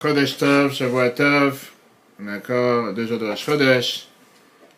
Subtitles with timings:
[0.00, 1.58] Chodesh Tov, Shavua Tov,
[2.24, 4.06] encore deux jours de Rosh Chodesh,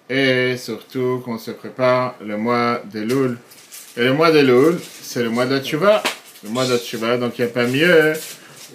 [0.08, 3.36] et surtout qu'on se prépare le mois de Loul.
[3.98, 6.02] Et le mois de Loul, c'est le mois de Tchouva,
[6.42, 8.14] le mois de Tchouva, donc il n'y a pas mieux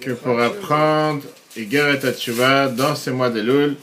[0.00, 1.24] que pour apprendre
[1.56, 3.74] et Geret Tchouva dans ce mois de Loul,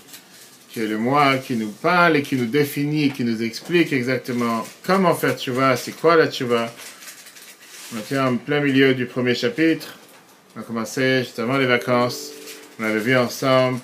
[0.70, 4.66] qui est le mois qui nous parle et qui nous définit, qui nous explique exactement
[4.84, 6.74] comment faire Tchouva, c'est quoi la Tchouva.
[7.94, 9.98] On était en plein milieu du premier chapitre,
[10.56, 12.32] on a commencé juste avant les vacances.
[12.80, 13.80] On avait vu ensemble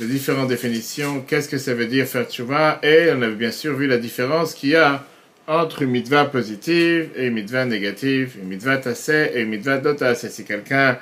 [0.00, 3.74] les différentes définitions, qu'est-ce que ça veut dire faire tchouva, et on avait bien sûr
[3.76, 5.04] vu la différence qu'il y a
[5.46, 10.28] entre une mitzvah positive et une mitzvah négative, une mitzvah tassé et une mitzvah dotassé.
[10.28, 10.98] Si quelqu'un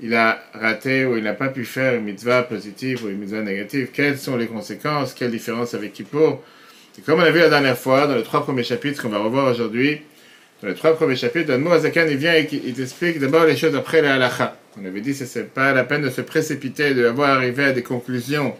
[0.00, 3.42] il a raté ou il n'a pas pu faire une mitzvah positive ou une mitzvah
[3.42, 6.42] négative, quelles sont les conséquences, quelle différence avec Kippour?
[6.98, 9.18] Et comme on a vu la dernière fois, dans les trois premiers chapitres qu'on va
[9.18, 10.02] revoir aujourd'hui,
[10.62, 13.74] dans les trois premiers chapitres, Dan Azakan, il vient et il t'explique d'abord les choses
[13.74, 14.58] après la halacha.
[14.80, 17.64] On avait dit que ce n'est pas la peine de se précipiter, de avoir arrivé
[17.64, 18.56] à des conclusions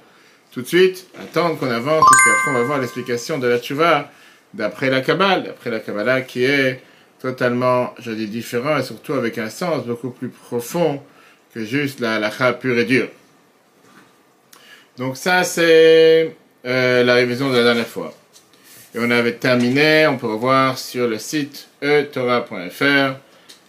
[0.52, 4.10] tout de suite, attendre qu'on avance, puisqu'après on va voir l'explication de la tchouva
[4.52, 6.82] d'après la Kabbale, d'après la Kabbalah qui est
[7.20, 11.02] totalement, je dis, différent et surtout avec un sens beaucoup plus profond
[11.54, 13.08] que juste la halacha pure et dure.
[14.98, 18.12] Donc ça, c'est euh, la révision de la dernière fois.
[18.94, 23.14] Et on avait terminé, on peut revoir sur le site etora.fr,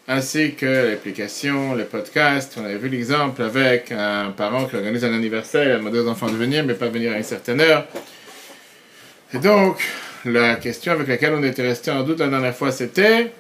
[0.08, 2.58] ainsi que l'application, les podcasts.
[2.58, 6.08] On avait vu l'exemple avec un parent qui organise un anniversaire, il a demandé aux
[6.08, 7.88] enfants de venir, mais pas venir à une certaine heure.
[9.34, 9.82] Et donc,
[10.26, 13.32] la question avec laquelle on était resté en doute la dernière fois, c'était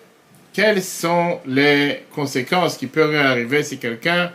[0.53, 4.31] quelles sont les conséquences qui pourraient arriver si quelqu'un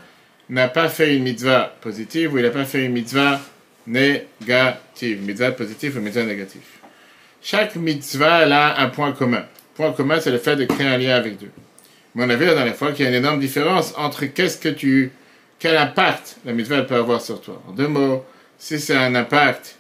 [0.51, 3.41] n'a pas fait une mitzvah positive ou il n'a pas fait une mitzvah
[3.87, 6.63] négative, mitzvah positive ou mitzvah négative?
[7.41, 9.39] Chaque mitzvah elle a un point commun.
[9.39, 11.51] Le point commun, c'est le fait de créer un lien avec Dieu.
[12.19, 14.59] Mais on a vu la dernière fois qu'il y a une énorme différence entre qu'est-ce
[14.59, 15.13] que tu,
[15.61, 17.63] quel impact la mitzvah peut avoir sur toi.
[17.69, 18.25] En deux mots,
[18.59, 19.77] si c'est un impact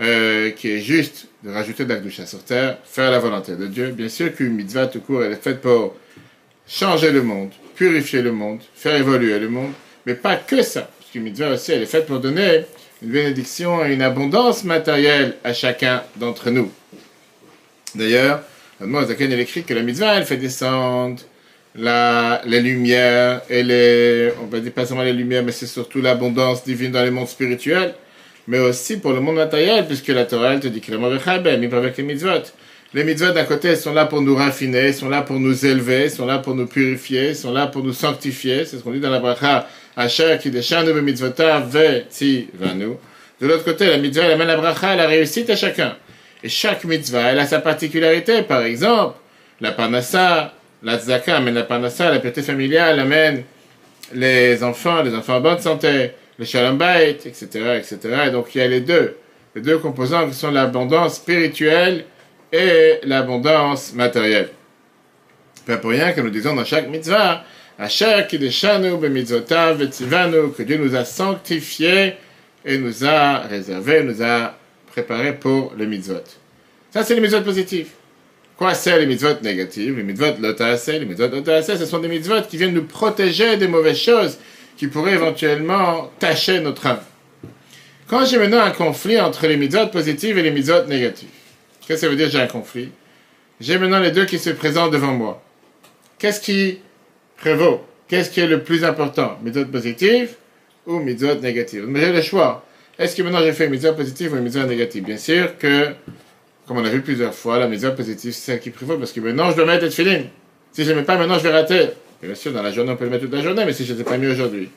[0.00, 3.66] euh, qui est juste de rajouter de la douche sur terre, faire la volonté de
[3.66, 5.94] Dieu, bien sûr qu'une mitzvah tout court, elle est faite pour
[6.66, 9.72] changer le monde, purifier le monde, faire évoluer le monde,
[10.06, 10.88] mais pas que ça.
[10.98, 12.64] Parce qu'une mitzvah aussi, elle est faite pour donner
[13.02, 16.72] une bénédiction et une abondance matérielle à chacun d'entre nous.
[17.94, 18.40] D'ailleurs,
[18.80, 21.20] Zaken il écrit que la mitzvah, elle fait descendre
[21.76, 26.00] la, les lumières et les, on va dire pas seulement les lumières, mais c'est surtout
[26.00, 27.94] l'abondance divine dans les mondes spirituels,
[28.48, 30.98] mais aussi pour le monde matériel, puisque la Torah, elle te dit que le
[31.68, 32.52] pas avec les mitzvot.
[32.94, 36.08] Les mitzvot, d'un côté, elles sont là pour nous raffiner, sont là pour nous élever,
[36.08, 38.64] sont là pour nous purifier, sont là pour nous sanctifier.
[38.64, 42.96] C'est ce qu'on dit dans la bracha, Asher qui déchane de mitzvota ve ti vanu.
[43.40, 45.96] De l'autre côté, la mitzvah, elle amène la bracha, la réussite à chacun.
[46.42, 48.42] Et chaque mitzvah, elle a sa particularité.
[48.42, 49.16] Par exemple,
[49.60, 50.54] la parnassa,
[50.86, 53.42] la tzaka amène la parnassa, la piété familiale amène
[54.14, 57.44] les enfants, les enfants en bonne santé, le shalom bait, etc.,
[57.76, 57.98] etc.
[58.28, 59.16] Et donc, il y a les deux.
[59.56, 62.04] Les deux composants qui sont l'abondance spirituelle
[62.52, 64.50] et l'abondance matérielle.
[65.66, 67.42] Pas pour rien que nous disons dans chaque mitzvah,
[67.80, 72.14] b'mitzvotav v'tzivanu, que Dieu nous a sanctifiés
[72.64, 74.56] et nous a réservé, nous a
[74.92, 76.22] préparé pour les mitzvot.
[76.92, 77.90] Ça, c'est les mitzvot positifs.
[78.56, 82.42] Quoi c'est les mitzvot négatives Les mitzvot lotaase, les mitzvot lotaase, ce sont des mitzvot
[82.48, 84.38] qui viennent nous protéger des mauvaises choses
[84.76, 87.00] qui pourraient éventuellement tacher notre âme.
[88.08, 91.28] Quand j'ai maintenant un conflit entre les mitzvot positives et les mitzvot négatives,
[91.80, 92.90] qu'est-ce que ça veut dire j'ai un conflit?
[93.60, 95.42] J'ai maintenant les deux qui se présentent devant moi.
[96.18, 96.78] Qu'est-ce qui
[97.36, 97.84] prévaut?
[98.08, 99.38] Qu'est-ce qui est le plus important?
[99.42, 100.30] Mitzvot positive
[100.86, 102.64] ou mitzvot négative Mais j'ai le choix.
[102.98, 105.88] Est-ce que maintenant j'ai fait une mitzvot positive ou une mitzvot négative Bien sûr que,
[106.66, 109.20] comme on a vu plusieurs fois, la mitzvot positive c'est celle qui prévaut parce que
[109.20, 110.24] maintenant je dois mettre filim.
[110.76, 111.88] Si je ne mets pas maintenant, je vais rater.
[112.22, 113.94] bien sûr, dans la journée, on peut le mettre toute la journée, mais si je
[113.94, 114.68] ne sais pas mieux aujourd'hui.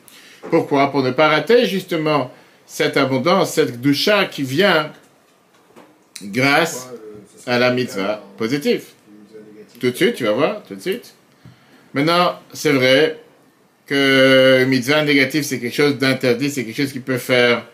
[0.49, 0.91] Pourquoi?
[0.91, 2.31] Pour ne pas rater justement
[2.65, 4.93] cette abondance, cette doucha qui vient
[6.23, 6.89] grâce
[7.45, 8.83] à la mitzvah positive.
[9.81, 11.15] Tout de suite, tu vas voir, tout de suite.
[11.93, 13.19] Maintenant, c'est vrai
[13.85, 17.65] que mitzvah négatif, c'est quelque chose d'interdit, c'est quelque chose qui peut faire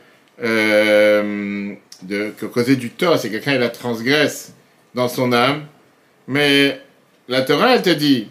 [0.41, 1.73] euh,
[2.03, 4.53] de, causer du tort, c'est quelqu'un qui la transgresse
[4.93, 5.65] dans son âme.
[6.27, 6.79] Mais
[7.27, 8.29] la Torah, elle te dit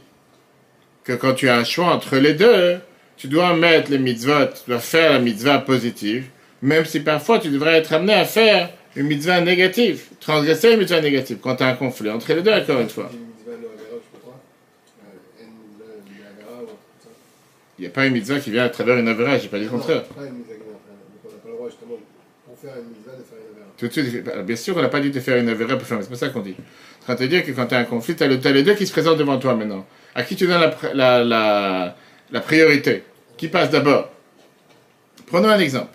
[1.04, 2.78] que quand tu as un choix entre les deux,
[3.16, 6.26] tu dois mettre les mitzvot, tu dois faire la mitzvah positive,
[6.62, 11.00] même si parfois tu devrais être amené à faire une mitzvah négative, transgresser une mitzvah
[11.00, 13.10] négative, quand tu as un conflit entre les deux, encore une fois.
[17.78, 19.64] Il n'y a pas une mitzvah qui vient à travers une avera, j'ai pas dit
[19.64, 20.04] le contraire.
[23.76, 26.16] Suite, bien sûr, on n'a pas dit de faire une avera pour faire, c'est pas
[26.16, 26.54] ça qu'on dit.
[27.02, 28.86] En train de dire que quand tu as un conflit, tu as, les deux qui
[28.86, 29.84] se présentent devant toi maintenant.
[30.14, 31.96] À qui tu donnes la, la,
[32.30, 33.02] la, priorité?
[33.36, 34.10] Qui passe d'abord?
[35.26, 35.88] Prenons un exemple.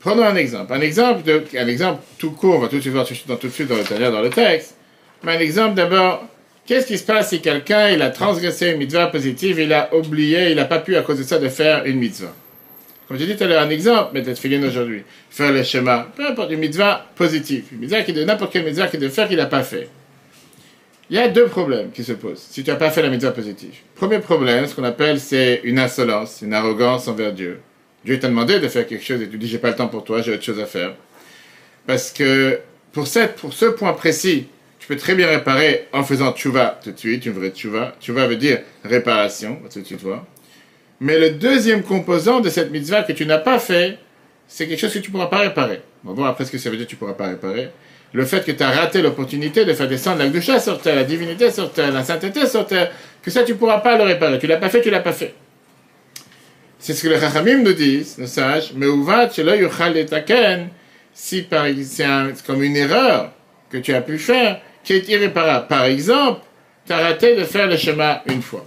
[0.00, 0.72] Prenons un exemple.
[0.72, 3.48] Un exemple, de, un exemple tout court, on va tout de suite voir dans, tout
[3.48, 4.76] de suite dans le dans le texte.
[5.22, 6.24] Mais un exemple d'abord,
[6.66, 10.50] qu'est-ce qui se passe si quelqu'un, il a transgressé une mitzvah positive, il a oublié,
[10.50, 12.32] il n'a pas pu à cause de ça de faire une mitzvah?
[13.06, 16.26] Comme j'ai dit tout à l'heure, un exemple, mais peut-être aujourd'hui, faire le schéma, peu
[16.26, 19.36] importe, une mitzvah positive, une mitzvah qui de n'importe quelle mitzvah qui de faire qu'il
[19.36, 19.88] n'a pas fait.
[21.10, 23.32] Il y a deux problèmes qui se posent si tu n'as pas fait la mitzvah
[23.32, 23.74] positive.
[23.94, 27.60] Premier problème, ce qu'on appelle, c'est une insolence, une arrogance envers Dieu.
[28.06, 30.04] Dieu t'a demandé de faire quelque chose et tu dis j'ai pas le temps pour
[30.04, 30.94] toi, j'ai autre chose à faire.
[31.86, 32.58] Parce que
[32.92, 34.46] pour, cette, pour ce point précis,
[34.78, 37.94] tu peux très bien réparer en faisant tchouva tout de suite, une vraie tchouva.
[38.00, 40.24] Tchouva veut dire réparation, tout de suite voir.
[41.00, 43.98] Mais le deuxième composant de cette mitzvah que tu n'as pas fait,
[44.46, 45.80] c'est quelque chose que tu ne pourras pas réparer.
[46.06, 47.70] On va après ce que ça veut dire tu ne pourras pas réparer.
[48.12, 51.04] Le fait que tu as raté l'opportunité de faire descendre la gdusha sur terre, la
[51.04, 54.38] divinité sur terre, la sainteté sur terre, que ça tu ne pourras pas le réparer.
[54.38, 55.34] Tu l'as pas fait, tu l'as pas fait.
[56.78, 58.72] C'est ce que les Chachamim nous disent, nos sages.
[58.76, 60.68] Mais uvat etaken,
[61.12, 63.32] si c'est comme une erreur
[63.70, 65.66] que tu as pu faire, qui est irréparable.
[65.66, 66.42] Par exemple,
[66.86, 68.64] tu as raté de faire le chemin une fois.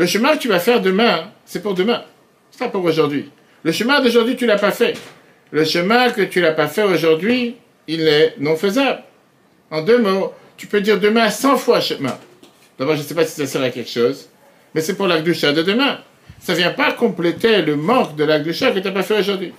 [0.00, 2.02] Le chemin que tu vas faire demain, c'est pour demain.
[2.50, 3.28] C'est pas pour aujourd'hui.
[3.62, 4.94] Le chemin d'aujourd'hui, tu l'as pas fait.
[5.50, 7.56] Le chemin que tu l'as pas fait aujourd'hui,
[7.86, 9.02] il est non faisable.
[9.70, 12.18] En deux mots, tu peux dire demain 100 fois chemin.
[12.78, 14.30] D'abord, je ne sais pas si ça sert à quelque chose,
[14.74, 15.98] mais c'est pour du de demain
[16.38, 19.52] ça ne vient pas compléter le manque de chair que tu n'as pas fait aujourd'hui.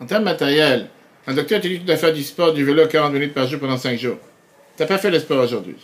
[0.00, 0.88] En termes matériels,
[1.26, 3.46] un docteur te dit que tu dois faire du sport, du vélo 40 minutes par
[3.46, 4.16] jour pendant 5 jours.
[4.74, 5.76] Tu n'as pas fait le sport aujourd'hui.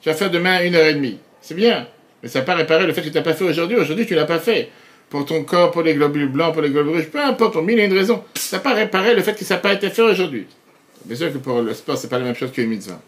[0.00, 1.18] Tu vas faire demain une heure et demie.
[1.42, 1.86] C'est bien.
[2.22, 3.76] Mais ça n'a pas réparé le fait que tu n'as pas fait aujourd'hui.
[3.76, 4.70] Aujourd'hui, tu ne l'as pas fait.
[5.08, 7.80] Pour ton corps, pour les globules blancs, pour les globules rouges, peu importe, pour mille
[7.80, 8.22] et une raisons.
[8.34, 10.46] Ça n'a pas réparé le fait que ça n'a pas été fait aujourd'hui.
[11.04, 13.00] Bien sûr que pour le sport, c'est pas la même chose qu'une mitzvah.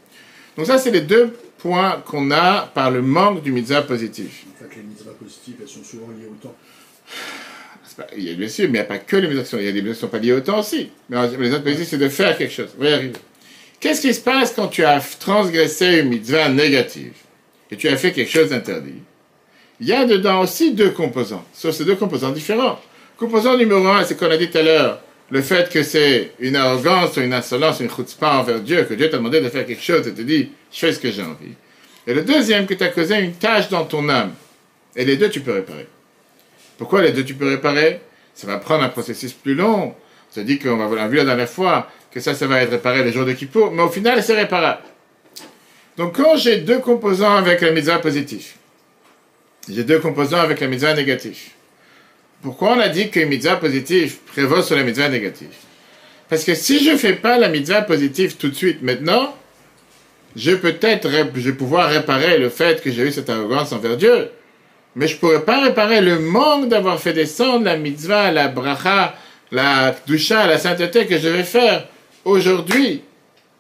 [0.57, 4.45] Donc ça, c'est les deux points qu'on a par le manque du mitzvah positif.
[4.55, 6.55] En fait, les mitzvahs positives, elles sont souvent liées au temps.
[8.17, 9.59] il y a bien sûr, mais il n'y a pas que les mitzvahs.
[9.61, 10.91] Il y a des mitzvahs qui ne sont pas liées au temps aussi.
[11.09, 12.71] Mais les autres positifs, c'est de faire quelque chose.
[12.77, 13.13] Vous arriver.
[13.79, 17.15] Qu'est-ce qui se passe quand tu as transgressé une mitzvah négative?
[17.73, 19.01] Et tu as fait quelque chose d'interdit
[19.81, 21.45] Il y a dedans aussi deux composants.
[21.55, 22.79] Sauf ces deux composants différents.
[23.17, 26.55] Composant numéro un, c'est qu'on a dit tout à l'heure, le fait que c'est une
[26.55, 29.83] arrogance ou une insolence, une chutzpah envers Dieu, que Dieu t'a demandé de faire quelque
[29.83, 31.55] chose et te dit, je fais ce que j'ai envie.
[32.07, 34.35] Et le deuxième, que tu as causé une tâche dans ton âme.
[34.95, 35.87] Et les deux, tu peux réparer.
[36.77, 38.01] Pourquoi les deux, tu peux réparer?
[38.35, 39.95] Ça va prendre un processus plus long.
[39.95, 42.71] On s'est dit qu'on va, on vu la dernière fois, que ça, ça va être
[42.71, 44.83] réparé les jours de Kippour, mais au final, c'est réparable.
[45.97, 48.57] Donc, quand j'ai deux composants avec la mitzvah positif,
[49.69, 51.51] j'ai deux composants avec la mitzvah négatif,
[52.43, 55.55] pourquoi on a dit qu'une mitzvah positive prévaut sur la mitzvah négative
[56.29, 59.37] Parce que si je ne fais pas la mitzvah positive tout de suite, maintenant,
[60.35, 64.31] je peut-être, je vais pouvoir réparer le fait que j'ai eu cette arrogance envers Dieu,
[64.97, 69.15] mais je pourrais pas réparer le manque d'avoir fait descendre la mitzvah, la bracha,
[69.53, 71.87] la dusha, la sainteté que je vais faire
[72.25, 73.03] aujourd'hui.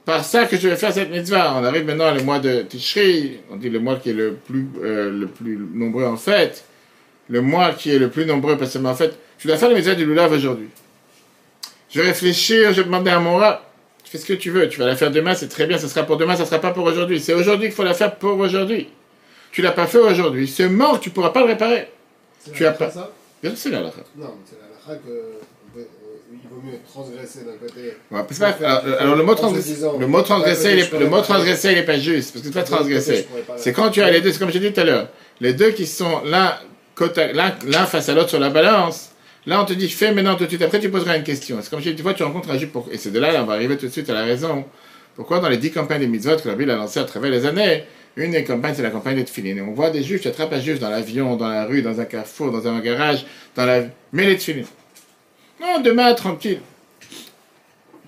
[0.04, 1.54] Par ça que je vais faire cette mitzvah.
[1.56, 4.66] On arrive maintenant au mois de Tishri, on dit le mois qui est le plus,
[4.82, 6.64] euh, le plus nombreux en fait
[7.28, 9.74] le mois qui est le plus nombreux, parce que en fait, je dois faire le
[9.74, 10.68] métier du lulav aujourd'hui.
[11.90, 13.64] Je vais réfléchir, je vais demander à mon rat,
[14.04, 15.88] tu fais ce que tu veux, tu vas la faire demain, c'est très bien, ça
[15.88, 17.20] sera pour demain, ça sera pas pour aujourd'hui.
[17.20, 18.88] C'est aujourd'hui qu'il faut la faire pour aujourd'hui.
[19.50, 20.46] Tu l'as pas fait aujourd'hui.
[20.46, 21.88] Ce manque, tu pourras pas le réparer.
[22.52, 22.90] Tu as pas.
[22.90, 23.12] Ça?
[23.42, 23.90] Bien sûr, c'est la Non,
[24.46, 24.56] c'est
[24.88, 25.51] la que euh, il
[26.54, 27.96] vaut mieux transgresser d'un côté.
[29.00, 29.34] alors, le mot,
[29.98, 32.62] le mot transgresser, il le mot transgresser, il n'est pas juste, parce que c'est pas
[32.64, 33.26] transgresser.
[33.56, 35.08] C'est quand tu as les deux, c'est comme j'ai dit tout à l'heure,
[35.40, 36.60] les deux qui sont là
[37.66, 39.10] l'un face à l'autre sur la balance,
[39.46, 41.58] là on te dit fais maintenant tout de suite, après tu poseras une question.
[41.60, 43.54] C'est comme si tu vois, tu rencontres un juif, et c'est de là, on va
[43.54, 44.64] arriver tout de suite à la raison.
[45.16, 47.44] Pourquoi dans les dix campagnes des mitzvot que la Bible a lancées à travers les
[47.44, 47.84] années,
[48.16, 49.56] une des campagnes c'est la campagne des tefillin.
[49.56, 52.00] Et on voit des juifs, tu attrapes un juif dans l'avion, dans la rue, dans
[52.00, 53.24] un carrefour, dans un garage,
[53.56, 53.82] dans la...
[54.12, 54.64] Mais les tefillin.
[55.62, 56.60] Non, demain, tranquille.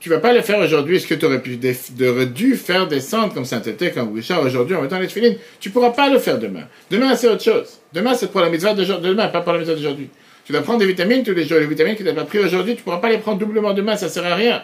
[0.01, 3.47] Tu vas pas le faire aujourd'hui, ce que tu aurais pu dû faire descendre comme
[3.47, 5.35] sainteté, comme Bouchard aujourd'hui en mettant les tefillin.
[5.61, 6.65] Tu pourras pas le faire demain.
[6.91, 7.79] Demain, c'est autre chose.
[7.93, 10.11] Demain, c'est pour la mitzvah de demain, pas pour la mitzvah d'aujourd'hui.
[10.45, 11.59] Tu dois prendre des vitamines tous les jours.
[11.59, 13.97] Les vitamines que tu n'as pas pris aujourd'hui, tu pourras pas les prendre doublement demain,
[13.97, 14.63] ça sert à rien.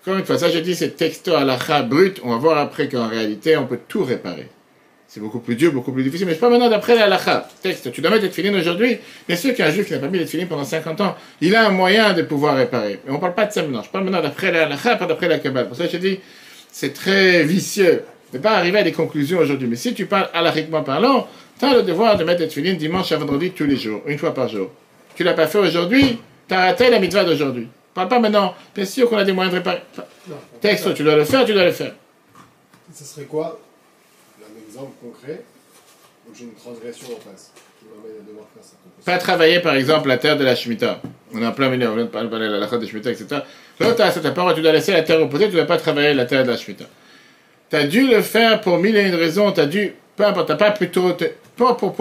[0.00, 2.20] Encore une fois, ça je dis, c'est texto halakha brut.
[2.24, 4.48] On va voir après qu'en réalité, on peut tout réparer.
[5.12, 6.24] C'est beaucoup plus dur, beaucoup plus difficile.
[6.28, 7.18] Mais je parle maintenant d'après la
[7.60, 8.96] Texte, tu dois mettre des filines aujourd'hui.
[9.26, 11.66] Bien sûr qu'un juif qui n'a pas mis des filines pendant 50 ans, il a
[11.66, 13.00] un moyen de pouvoir réparer.
[13.04, 13.82] Mais on ne parle pas de ça maintenant.
[13.82, 15.66] Je parle maintenant d'après la pas d'après la Kabbalah.
[15.66, 16.20] Pour ça, je dis,
[16.70, 19.66] c'est très vicieux de ne pas arriver à des conclusions aujourd'hui.
[19.66, 21.26] Mais si tu parles halachiquement parlant,
[21.58, 24.16] tu as le devoir de mettre des filines dimanche à vendredi tous les jours, une
[24.16, 24.70] fois par jour.
[25.16, 27.66] Tu l'as pas fait aujourd'hui, tu as raté la mitzvah d'aujourd'hui.
[27.94, 28.54] Parle pas maintenant.
[28.76, 29.82] Bien sûr qu'on a des moyens de réparer?
[30.60, 31.94] Texte, tu dois le faire, tu dois le faire.
[32.94, 33.58] Ce serait quoi?
[35.00, 35.42] Concret
[36.26, 38.76] Donc j'ai une transgression en face qui m'amène devoir faire ça.
[39.04, 41.00] Pas travailler, par exemple, la terre de la Shemitah.
[41.34, 43.26] On est en plein milieu, on vient de parler de la lacha de Shemitah, etc.
[43.78, 45.78] Là, tu as cette parole, tu dois laisser la terre reposer, tu ne dois pas
[45.78, 46.86] travailler la terre de la Shemitah.
[47.70, 50.50] Tu as dû le faire pour mille et une raisons, tu as dû, peu importe,
[50.50, 51.16] tu pas plutôt,
[51.56, 51.94] pas pour,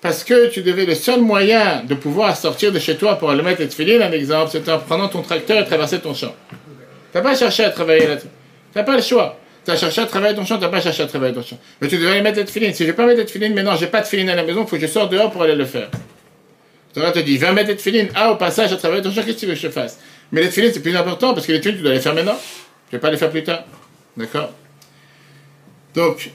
[0.00, 3.42] parce que tu devais, le seul moyen de pouvoir sortir de chez toi pour aller
[3.42, 6.34] mettre les tefillin, un exemple, c'est en prenant ton tracteur et traverser ton champ.
[6.50, 8.28] Tu n'as pas cherché à travailler là Tu
[8.76, 9.36] n'as pas le choix.
[9.68, 11.58] Tu as cherché à travailler ton champ, tu n'as pas cherché à travailler ton champ.
[11.82, 12.72] Mais tu aller mettre les tefillin.
[12.72, 14.34] Si je ne vais pas mettre les tefillin, mais non, j'ai pas de tefillin à
[14.34, 15.90] la maison, il faut que je sorte dehors pour aller le faire.
[16.94, 18.06] Torah te dit, va mettre les tefillin.
[18.14, 19.98] Ah, au passage, à travailler ton champ, qu'est-ce que tu veux que je fasse?
[20.32, 22.38] Mais les tefillin, c'est plus important parce que les tefillin, tu dois les faire maintenant.
[22.88, 23.64] Tu ne vais pas les faire plus tard.
[24.16, 24.52] D'accord?
[25.94, 26.30] Donc,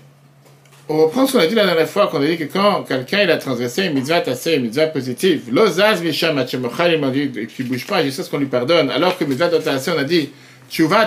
[0.87, 3.23] on reprend ce qu'on a dit la dernière fois, qu'on a dit que quand quelqu'un
[3.23, 7.87] il a transgressé une mitzvah tassée, une mitzvah positive, achemochal, il m'a dit qu'il bouge
[7.87, 10.29] pas, je sais ce qu'on lui pardonne, alors que mitzvah tassée, on a dit,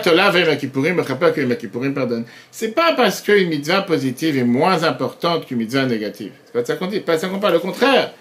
[0.03, 2.25] te laver, ma kippourim, rappelle que pardonne.
[2.51, 6.33] C'est pas parce qu'une mitzvah positive est moins importante qu'une mitzvah négative.
[6.45, 8.13] C'est pas ça qu'on dit, pas ça qu'on parle, au contraire.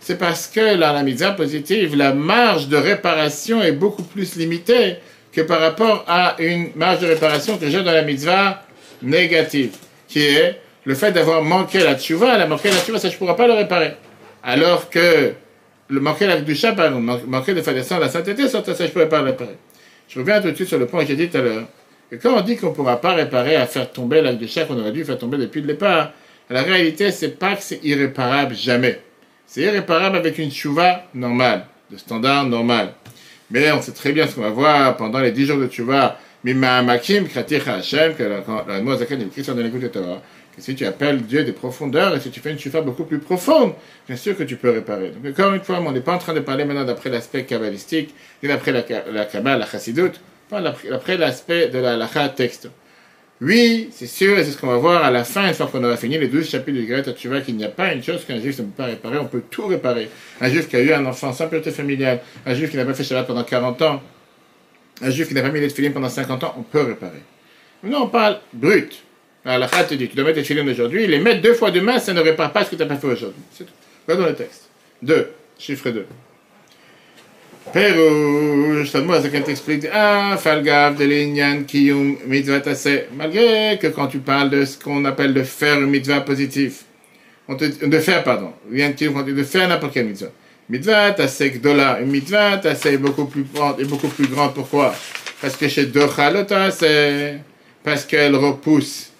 [0.00, 4.96] C'est parce que dans la mitzvah positive, la marge de réparation est beaucoup plus limitée
[5.32, 8.62] que par rapport à une marge de réparation que j'ai dans la mitzvah
[9.02, 9.72] négative,
[10.08, 13.18] qui est le fait d'avoir manqué la tchouva, la manqué la tchouva, ça je ne
[13.18, 13.92] pourrai pas le réparer.
[14.42, 15.32] Alors que
[15.88, 18.74] le manquer la doucha, par exemple, man- manquer de faire descendre la sainteté, ça, ça
[18.78, 19.56] je ne pourrais pas le réparer.
[20.08, 21.66] Je reviens tout de suite sur le point que j'ai dit tout à l'heure.
[22.10, 24.78] Que quand on dit qu'on ne pourra pas réparer à faire tomber la doucha qu'on
[24.78, 26.12] aurait dû faire tomber depuis le départ,
[26.50, 29.00] la réalité, c'est pas que c'est irréparable jamais.
[29.46, 32.92] C'est irréparable avec une tchouva normale, de standard normal.
[33.50, 36.18] Mais on sait très bien ce qu'on va voir pendant les 10 jours de tchouva.
[36.44, 40.20] Mima Makim, Kratir Hashem, que la, Mozakan est écrit sur l'écoute de Torah,
[40.54, 43.18] que si tu appelles Dieu des profondeurs et si tu fais une tchouva beaucoup plus
[43.18, 43.74] profonde,
[44.06, 45.10] bien sûr que tu peux réparer.
[45.10, 48.14] Donc, encore une fois, on n'est pas en train de parler maintenant d'après l'aspect kabbalistique,
[48.42, 50.12] ni d'après la, la la Chassidut,
[50.48, 52.68] pas d'après l'aspect de la lacha texte.
[53.40, 55.82] Oui, c'est sûr, et c'est ce qu'on va voir à la fin, une fois qu'on
[55.82, 58.40] aura fini les 12 chapitres du Greta Tchouva, qu'il n'y a pas une chose qu'un
[58.40, 60.08] juif ne peut pas réparer, on peut tout réparer.
[60.40, 62.94] Un juif qui a eu un enfant sans pureté familiale, un juif qui n'a pas
[62.94, 64.02] fait Shabbat pendant 40 ans,
[65.02, 67.22] un juif qui n'a pas mis les tefillin pendant 50 ans, on peut réparer.
[67.82, 69.03] Maintenant, on parle brut.
[69.44, 72.14] La te dit, tu dois mettre les tefillin aujourd'hui, les mettre deux fois demain, ça
[72.14, 73.42] ne répare pas ce que tu n'as pas fait aujourd'hui.
[73.52, 73.72] C'est tout.
[74.08, 74.70] Regardons le texte.
[75.02, 76.06] 2, chiffre 2.
[77.72, 83.08] Pérouge, Talmud Azaken t'explique, ah, falgav de l'inyan kiyum mitzvah tasseh.
[83.14, 86.76] Malgré que quand tu parles de ce qu'on appelle de faire une mitzvah positive,
[87.46, 90.30] on te, de faire, pardon, de faire n'importe quelle mitzvah.
[90.70, 94.94] Mitzvah tasseh gdola, une mitzvah tasseh est beaucoup plus grande, est beaucoup plus grande, pourquoi?
[95.40, 97.40] Parce que chez Dochalota, c'est
[97.82, 99.10] parce qu'elle repousse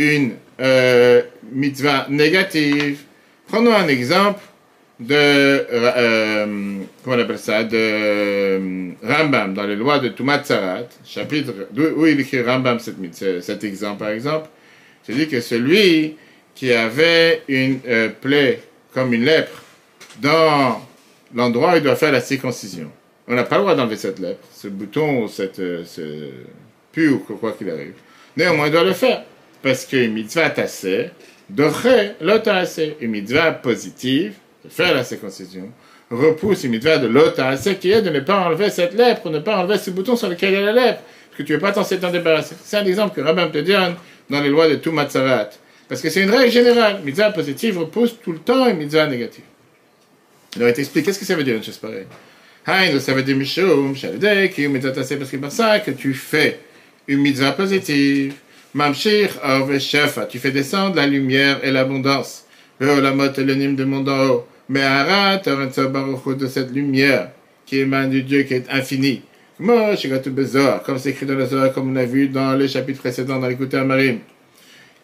[0.00, 3.00] une euh, mitzvah négative.
[3.48, 4.40] Prenons un exemple
[4.98, 6.46] de, euh,
[7.04, 11.52] comment on appelle ça, de euh, Rambam, dans les lois de Tumat Sarat, chapitre,
[11.96, 14.48] où il écrit Rambam cet, ce- cet exemple, par exemple,
[15.02, 16.16] c'est dit que celui
[16.54, 18.60] qui avait une euh, plaie
[18.92, 19.62] comme une lèpre
[20.20, 20.80] dans
[21.34, 22.90] l'endroit où il doit faire la circoncision.
[23.26, 26.00] On n'a pas le droit d'enlever cette lèpre, ce bouton, ou cette, euh, ce
[26.92, 27.94] pu ou quoi qu'il arrive.
[28.36, 29.24] Néanmoins, il doit le faire.
[29.62, 31.10] Parce qu'une mitzvah tassée,
[31.48, 35.70] d'ocher l'otassé, une mitzvah positive, de faire la circoncision,
[36.10, 39.58] repousse une mitzvah de l'otassé qui est de ne pas enlever cette lèpre, ne pas
[39.58, 41.00] enlever ce bouton sur lequel il y a la lèpre.
[41.30, 42.54] Parce que tu ne veux pas t'en débarrasser.
[42.64, 43.94] C'est un exemple que Rabbin te donne
[44.28, 45.50] dans les lois de tout Matzarat.
[45.88, 47.00] Parce que c'est une règle générale.
[47.04, 49.44] Mitzvah positive repousse tout le temps une mitzvah négative.
[50.56, 52.06] Alors, il t'explique, qu'est-ce que ça veut dire une chose pareille?
[52.66, 56.60] Hein, ça veut dire Mishum, tassé, parce que pour ça que tu fais
[57.08, 58.34] une mitzvah positive.
[58.72, 62.44] Mamshir, Ove Shefa, tu fais descendre la lumière et l'abondance.
[62.78, 64.46] la mot et le nim de monde en haut.
[64.68, 67.30] Mais Arat, de cette lumière
[67.66, 69.22] qui émane du Dieu qui est infini.
[69.58, 73.48] Comme c'est écrit dans le Zohar, comme on a vu dans les chapitres précédents dans
[73.48, 74.20] l'écouter Marim,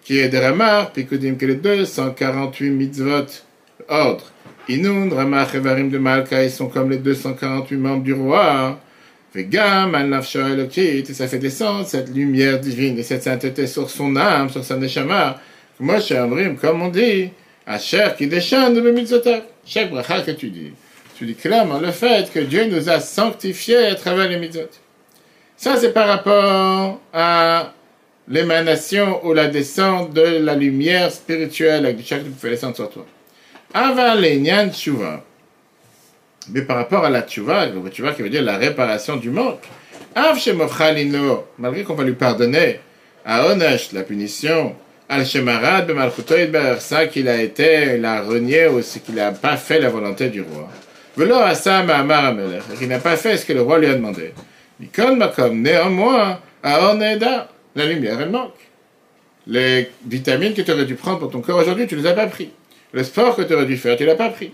[0.04, 3.26] qui est des Ramar, Pikudim, que les 248 mitzvot,
[3.88, 4.30] ordre.
[4.68, 8.78] Inun, Ramar, Evarim de Malka, ils sont comme les 248 membres du roi.
[9.34, 14.76] Et ça fait descendre cette lumière divine et cette sainteté sur son âme, sur sa
[14.76, 15.40] neshama.
[15.78, 17.30] Moi, chez Amrim, comme on dit,
[17.66, 19.42] Asher qui déchante de mitzvotav.
[19.66, 20.72] Chaque bracha que tu dis,
[21.18, 24.70] tu dis clairement le fait que Dieu nous a sanctifiés à travers les mitzvot.
[25.56, 27.72] Ça, c'est par rapport à
[28.28, 33.06] l'émanation ou la descente de la lumière spirituelle avec chaque fait descendre sur toi.
[33.74, 35.24] Aval Nyan Tshuva.
[36.50, 39.64] Mais par rapport à la le Tshuva qui veut dire la réparation du manque,
[41.58, 42.80] malgré qu'on va lui pardonner,
[43.24, 44.74] à Onesh, la punition,
[45.08, 49.80] Al Shemarad Bemalchutoid ça qu'il a été, il a renié ce qu'il n'a pas fait
[49.80, 50.68] la volonté du roi.
[51.16, 52.34] Velo Asam Amar
[52.80, 54.32] il n'a pas fait ce que le roi lui a demandé.
[54.78, 58.52] Mikol Makom, néanmoins, à Oneda, la lumière, elle manque.
[59.46, 62.12] Les vitamines que tu aurais dû prendre pour ton corps aujourd'hui, tu ne les as
[62.12, 62.50] pas pris.
[62.92, 64.52] Le sport que tu aurais dû faire, tu ne l'as pas pris.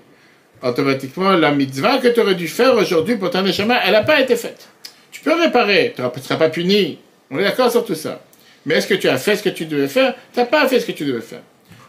[0.63, 4.21] Automatiquement, la mitzvah que tu aurais dû faire aujourd'hui pour ton échama, elle n'a pas
[4.21, 4.69] été faite.
[5.11, 6.99] Tu peux réparer, tu ne seras pas puni.
[7.31, 8.21] On est d'accord sur tout ça.
[8.65, 10.15] Mais est-ce que tu as fait ce que tu devais faire?
[10.33, 11.43] Tu n'as pas fait ce que tu devais faire.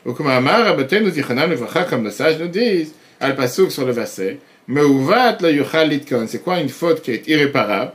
[0.05, 4.39] Ou comme Amar, Rabbeinu Levracha, comme le sage nous disent, al pasuk sur le verset,
[4.67, 5.99] Meuvat la yuchal.
[6.27, 7.91] C'est quoi une faute qui est irréparable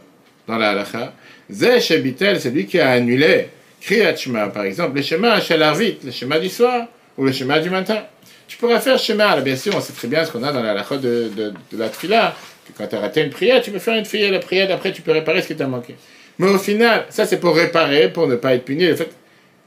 [0.47, 1.13] dans la halacha?
[1.51, 3.49] Zeh shebitel, c'est lui qui a annulé
[3.81, 7.59] Kriyat Shema, par exemple, le schéma Shel Arvit, le schéma du soir ou le schéma
[7.61, 8.03] du matin.
[8.49, 9.37] Tu pourrais faire schéma.
[9.37, 11.53] Là, bien sûr, on sait très bien ce qu'on a dans la halacha de, de,
[11.79, 12.35] la tfila.
[12.67, 14.91] Que quand tu as raté une prière, tu peux faire une prière, la prière d'après,
[14.93, 15.95] tu peux réparer ce qui t'a manqué.
[16.39, 18.87] Mais au final, ça c'est pour réparer, pour ne pas être puni.
[18.87, 19.11] Le fait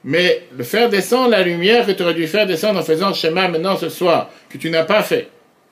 [0.03, 3.13] mais le faire descendre la lumière que tu aurais dû faire descendre en faisant le
[3.13, 5.27] schéma maintenant ce soir, que tu n'as pas fait,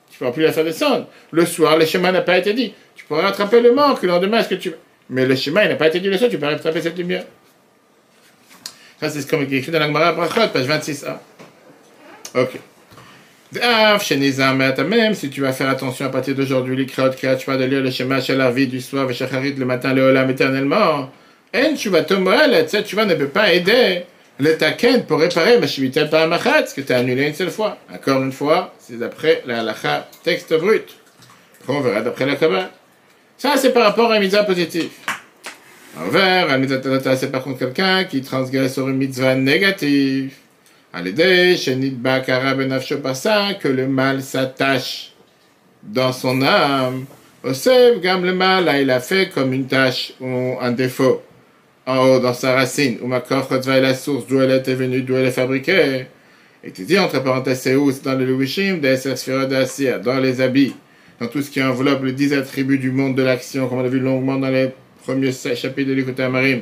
[0.08, 1.08] tu ne pourras plus la faire descendre.
[1.32, 2.72] Le soir, le schéma n'a pas été dit.
[2.94, 4.72] Tu pourras rattraper le manque le lendemain, ce que tu
[5.08, 7.24] Mais le schéma, il n'a pas été dit le soir, tu peux rattraper cette lumière.
[9.00, 11.16] Ça, c'est ce qu'on écrit dans la Gemara Brachot, page 26a.
[12.36, 12.60] Ok.
[13.52, 17.90] Même si tu vas faire attention à partir d'aujourd'hui, les créotes, créotes, de lire le
[17.90, 21.10] schéma la vie du soir, et le matin, le holam éternellement.
[21.52, 22.14] En tu vas te
[22.82, 24.04] tu vas ne peut pas aider
[24.38, 27.50] le taken pour réparer ma chivitel par machat, ce que tu as annulé une seule
[27.50, 27.76] fois.
[27.92, 30.96] Encore une fois, c'est d'après la halakha, texte brut.
[31.68, 32.70] On verra d'après la Kabbalah.
[33.36, 34.90] Ça, c'est par rapport à une mitzvah positive.
[35.98, 40.32] Envers, un mitzvah c'est par contre quelqu'un qui transgresse sur une mitzvah négative.
[43.14, 45.12] Ça, que le mal s'attache
[45.82, 47.04] dans son âme.
[47.42, 47.52] Au
[48.00, 51.22] gam le mal, il a fait comme une tâche ou un défaut
[51.86, 55.16] en haut dans sa racine, ou ma est la source d'où elle était venue, d'où
[55.16, 56.06] elle est fabriquée.
[56.62, 57.90] Et tu dis entre parenthèses, c'est où?
[57.90, 58.26] C'est dans le
[59.46, 60.74] d'Assia, dans les habits,
[61.20, 63.88] dans tout ce qui enveloppe les dix attributs du monde de l'action, comme on a
[63.88, 64.70] vu longuement dans les
[65.04, 66.60] premiers chapitres de l'Écoute Marim.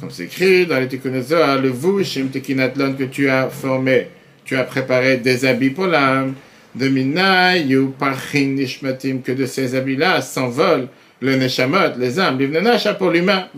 [0.00, 4.08] Comme c'est écrit dans les le Vushim Tekinatlon que tu as formé,
[4.46, 6.34] tu as préparé des habits pour l'âme,
[6.74, 10.88] de Minay ou Parchin Nishmatim, que de ces habits-là s'envolent
[11.20, 13.48] le neshamot, les âmes, l'ivnenacha pour l'humain,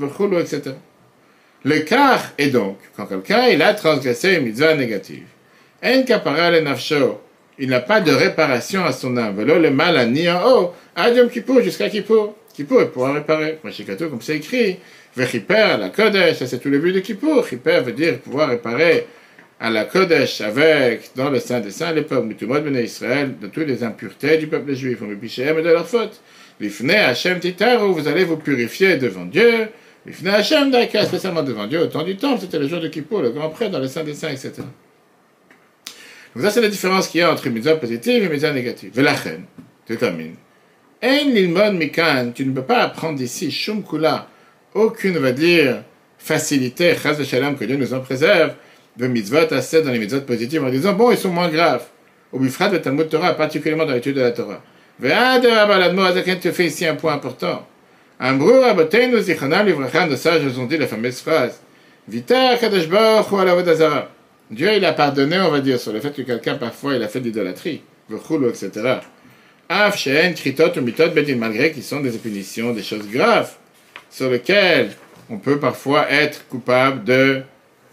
[0.40, 0.62] etc.
[1.64, 5.27] Le car est donc, quand quelqu'un il a transgressé une mitzvah négative,
[5.85, 7.21] en kapara le nafsho,
[7.57, 11.29] il n'a pas de réparation à son âme, le mal a ni en haut, Yom
[11.29, 12.35] Kippour jusqu'à Kippour.
[12.53, 13.59] Kippour, il pourra réparer.
[13.64, 14.79] Machikato, comme c'est écrit,
[15.16, 17.46] Vechiper, la Kodesh, ça c'est tout le but de Kippour.
[17.46, 19.07] Chiper veut dire pouvoir réparer
[19.61, 23.46] à la Kodesh avec, dans le Saint des Saints à l'époque, Mutumot Ben Israël, de
[23.46, 26.20] toutes les impuretés du peuple juif, on et de leurs fautes.
[26.59, 29.68] L'ifne Hashem Titaru, vous allez vous purifier devant Dieu.
[30.07, 33.22] L'ifne Hashem Daika, spécialement devant Dieu, au temps du temple, c'était le jour de Kippour,
[33.22, 34.53] le grand prêtre dans le Saint des Saints, etc.
[36.35, 38.90] Donc ça, c'est la différence qu'il y a entre mitzvah positive et mitzvah négative.
[38.94, 39.44] Velachen,
[39.87, 40.37] tu termines.
[41.03, 44.29] En lilmon mikan, tu ne peux pas apprendre d'ici, shum kula,
[44.75, 45.83] aucune, on va dire,
[46.19, 48.53] facilité, de que Dieu nous en préserve,
[48.97, 51.85] de mitzvot assez dans les mitzvot positives, en disant, bon, ils sont moins graves.
[52.33, 54.63] Au bifrat de Talmud Torah, particulierne dans l'étude de la Torah.
[55.01, 57.67] Zaken te fait ici un point important.
[58.21, 61.61] Ambrou Rabbeinu Zichonam Livracha, nos sages nous ont dit la fameuse phrase
[62.07, 63.37] Vita Kadosh Baruch Hu
[64.51, 67.09] Dieu il a pardonné, on va dire, sur le fait que quelqu'un parfois il a
[67.09, 68.71] fait d'idolâtrie, etc.
[69.69, 73.55] Af Sheen Kritot ou Mitot Bedin, malgré qu'ils sont des punitions, des choses graves,
[74.12, 74.90] sur lesquelles
[75.31, 77.42] on peut parfois être coupable de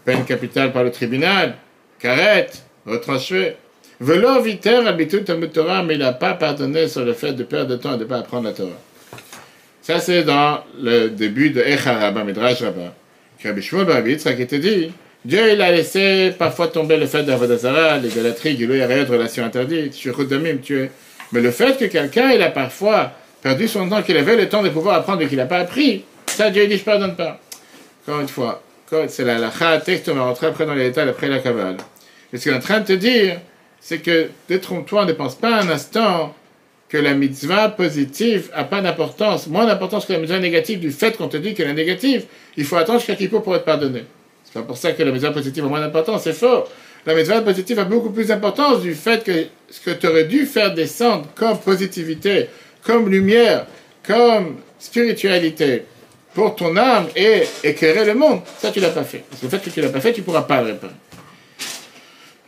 [0.04, 1.54] peine capitale par le tribunal,
[1.98, 3.56] carette, retranché.
[3.98, 7.70] Velo viter habitud Talmud Torah, mais il n'a pas pardonné sur le fait de perdre
[7.70, 8.78] de temps et de ne pas apprendre la Torah.
[9.82, 12.94] Ça, c'est dans le début de Echarabba, Midrash Rabba.
[13.42, 14.92] Rabbi Shmuel Rabbi qui était dit,
[15.24, 19.96] Dieu, il a laissé parfois tomber le fait d'Avodazara, l'idolâtrie, Gilou rien de relation interdite,
[19.96, 20.90] Shurudamim, tuer.
[21.32, 24.62] Mais le fait que quelqu'un, il a parfois perdu son temps, qu'il avait le temps
[24.62, 26.04] de pouvoir apprendre et qu'il n'a pas appris,
[26.48, 27.38] Dieu, dit, je pardonne pas.
[28.02, 28.62] Encore une fois,
[29.08, 31.76] c'est la lacha, texte, on va rentrer après dans les détails, après la cabale.
[32.32, 33.40] Et ce qu'il est en train de te dire,
[33.80, 36.34] c'est que, détrompe-toi, ne pense pas un instant
[36.88, 41.16] que la mitzvah positive n'a pas d'importance, moins d'importance que la mitzvah négative du fait
[41.16, 42.24] qu'on te dit qu'elle est négative.
[42.56, 44.04] Il faut attendre jusqu'à Kippour pour être pardonné.
[44.44, 46.64] C'est pas pour ça que la mitzvah positive a moins d'importance, c'est faux.
[47.06, 50.46] La mitzvah positive a beaucoup plus d'importance du fait que ce que tu aurais dû
[50.46, 52.48] faire descendre comme positivité,
[52.82, 53.66] comme lumière,
[54.02, 55.84] comme spiritualité
[56.34, 59.24] pour ton âme et éclairer le monde, ça tu l'as pas fait.
[59.28, 60.92] Parce que le fait que tu l'as pas fait, tu pourras pas le réparer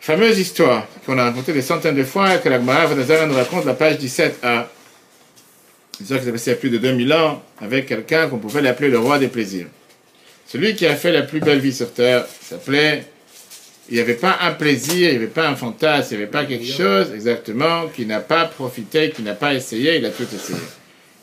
[0.02, 2.92] fameuse histoire qu'on a racontée des centaines de fois, que la Gemara
[3.26, 4.66] nous raconte la page 17a.
[6.00, 8.38] Une histoire qui s'est passée il y a plus de 2000 ans avec quelqu'un qu'on
[8.38, 9.68] pouvait l'appeler le roi des plaisirs.
[10.48, 13.04] Celui qui a fait la plus belle vie sur terre s'appelait.
[13.88, 16.32] Il n'y avait pas un plaisir, il n'y avait pas un fantasme, il n'y avait
[16.32, 20.22] pas quelque chose exactement qui n'a pas profité, qui n'a pas essayé, il a tout
[20.22, 20.58] essayé.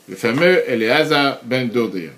[0.08, 2.10] Le fameux Eleazar ben Dodir.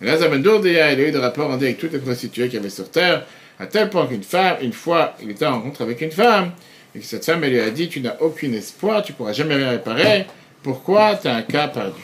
[0.00, 2.70] Là, Ben Dourdia, il a eu des rapports avec toutes les prostituées qu'il y avait
[2.70, 3.26] sur terre,
[3.58, 6.52] à tel point qu'une femme, une fois, il était en rencontre avec une femme,
[6.94, 9.56] et que cette femme, elle lui a dit, tu n'as aucun espoir, tu pourras jamais
[9.56, 10.26] rien réparer,
[10.62, 12.00] pourquoi tu as un cas perdu?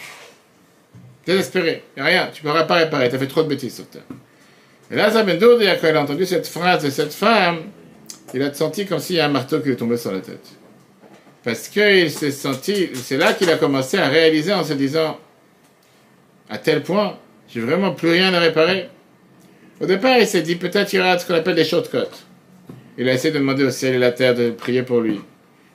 [1.24, 4.02] Désespéré, rien, tu ne pourras pas réparer, tu as fait trop de bêtises sur terre.
[4.90, 7.58] Et là, Ben Dourdia, quand il a entendu cette phrase de cette femme,
[8.34, 10.46] il a senti comme s'il y a un marteau qui lui tombait sur la tête.
[11.44, 15.18] Parce qu'il s'est senti, c'est là qu'il a commencé à réaliser en se disant,
[16.50, 17.16] à tel point,
[17.54, 18.88] j'ai vraiment plus rien à réparer.
[19.80, 21.98] Au départ, il s'est dit peut-être il y aura ce qu'on appelle des shortcuts.
[22.98, 25.20] Il a essayé de demander au ciel et la terre de prier pour lui.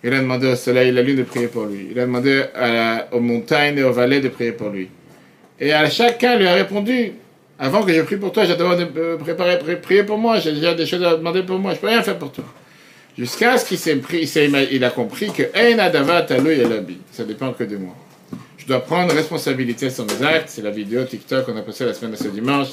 [0.03, 1.87] Il a demandé au soleil et la lune de prier pour lui.
[1.91, 2.43] Il a demandé
[3.11, 4.89] aux montagnes et aux vallées de prier pour lui.
[5.59, 7.13] Et à chacun lui a répondu
[7.57, 10.39] Avant que je prie pour toi, j'ai demandé de préparer, prier pour moi.
[10.39, 11.73] J'ai déjà des choses à demander pour moi.
[11.73, 12.45] Je peux rien faire pour toi.
[13.17, 14.29] Jusqu'à ce qu'il s'est pris,
[14.71, 15.43] il, a compris que
[17.11, 17.95] Ça dépend que de moi.
[18.69, 20.49] Dois prendre responsabilité sur mes actes.
[20.49, 22.67] C'est la vidéo TikTok qu'on a passé la semaine de ce dimanche.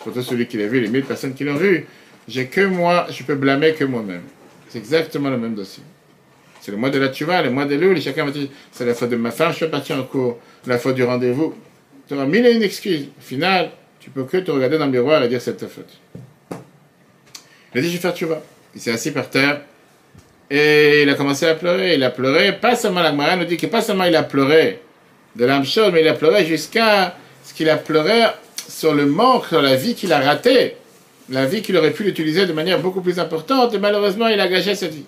[0.00, 1.86] Surtout celui qui l'a vu, les 1000 personnes qui l'ont vu.
[2.28, 4.22] J'ai que moi, je peux blâmer que moi-même.
[4.68, 5.82] C'est exactement le même dossier.
[6.60, 8.94] C'est le mois de la tuva, le mois de l'eau, chacun va dire c'est la
[8.94, 11.52] faute de ma femme, je suis partir en cours, la faute du rendez-vous.
[12.06, 13.08] Tu auras mille et une excuses.
[13.18, 15.98] Au final, tu peux que te regarder dans le miroir et dire c'est ta faute.
[17.74, 18.40] Il a dit je vais faire tuva.
[18.76, 19.62] Il s'est assis par terre,
[20.48, 21.96] et il a commencé à pleurer.
[21.96, 24.80] Il a pleuré, pas seulement la Gemara nous dit que pas seulement il a pleuré
[25.36, 28.22] de l'âme mais il a pleuré jusqu'à ce qu'il a pleuré
[28.68, 30.76] sur le manque, sur la vie qu'il a ratée.
[31.28, 34.48] La vie qu'il aurait pu l'utiliser de manière beaucoup plus importante, et malheureusement il a
[34.48, 35.04] gâché cette vie.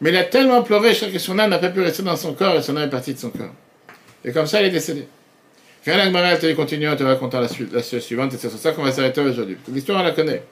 [0.00, 2.16] Mais il a tellement pleuré, je crois que son âme n'a pas pu rester dans
[2.16, 3.54] son corps, et son âme est partie de son corps.
[4.24, 5.06] Et comme ça, il est décédé.
[5.86, 8.58] La Gemara te continue en te racontant la suite, la suite suivante, et c'est sur
[8.58, 9.56] ça qu'on va s'arrêter aujourd'hui.
[9.72, 10.42] L'histoire, on la connaît.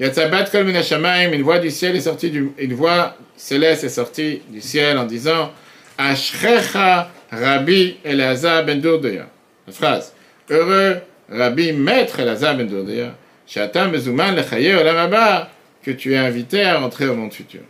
[0.00, 4.98] Yatzabat kol une voix du ciel est sortie une voix céleste est sortie du ciel
[4.98, 5.52] en disant
[5.98, 9.26] Ashrecha Rabbi Elazar ben Dourdeya.
[9.66, 10.12] La phrase
[10.50, 10.96] Heureux
[11.30, 13.14] Rabbi Maître Elazar ben Dourdeya,
[13.46, 15.50] Shatam Bezuman Lechaye Olamaba,
[15.82, 17.62] que tu es invité à entrer au monde futur.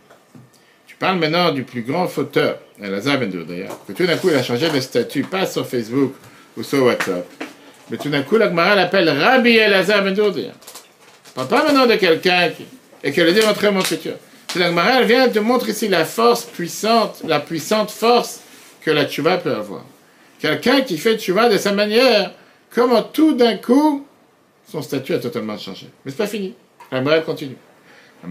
[0.85, 4.35] Tu parles maintenant du plus grand fauteur, Elazar ben Dourdeya, que tout d'un coup il
[4.35, 6.13] a changé de statut, pas sur Facebook
[6.57, 7.25] ou sur WhatsApp,
[7.89, 10.51] mais tout d'un coup la Gemara l'appelle Rabbi Elazar ben Dourdeya
[11.33, 12.65] parle pas maintenant de quelqu'un qui,
[13.03, 14.13] et qui le dit rentrer mon futur.
[14.51, 18.41] C'est la elle vient te montrer ici la force puissante, la puissante force
[18.83, 19.83] que la tuva peut avoir.
[20.39, 22.31] Quelqu'un qui fait tuva de sa manière,
[22.69, 24.05] comment tout d'un coup,
[24.69, 25.87] son statut a totalement changé.
[26.03, 26.53] Mais c'est pas fini.
[26.91, 27.57] Elle continue.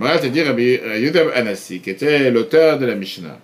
[0.01, 3.39] La te dit Rabbi Yudah Anassi, qui était l'auteur de la Mishnah.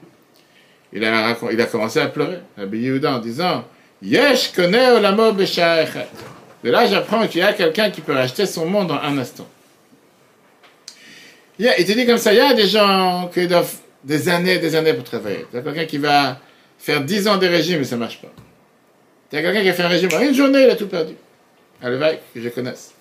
[0.93, 1.35] Il a,
[1.71, 3.65] commencé à pleurer, Rabbi Yehuda, en disant
[4.03, 8.91] Yesh connaît olamo de là, j'apprends qu'il y a quelqu'un qui peut racheter son monde
[8.91, 9.47] en un instant.
[11.59, 14.59] Il, te dit comme ça, il y a des gens qui doivent des années et
[14.59, 15.45] des années pour travailler.
[15.53, 16.39] Il y a quelqu'un qui va
[16.79, 18.33] faire 10 ans de régime et ça ne marche pas.
[19.33, 20.89] Il y a quelqu'un qui a fait un régime en une journée, il a tout
[20.89, 21.15] perdu.
[21.83, 22.93] À l'évêque, que je connaisse.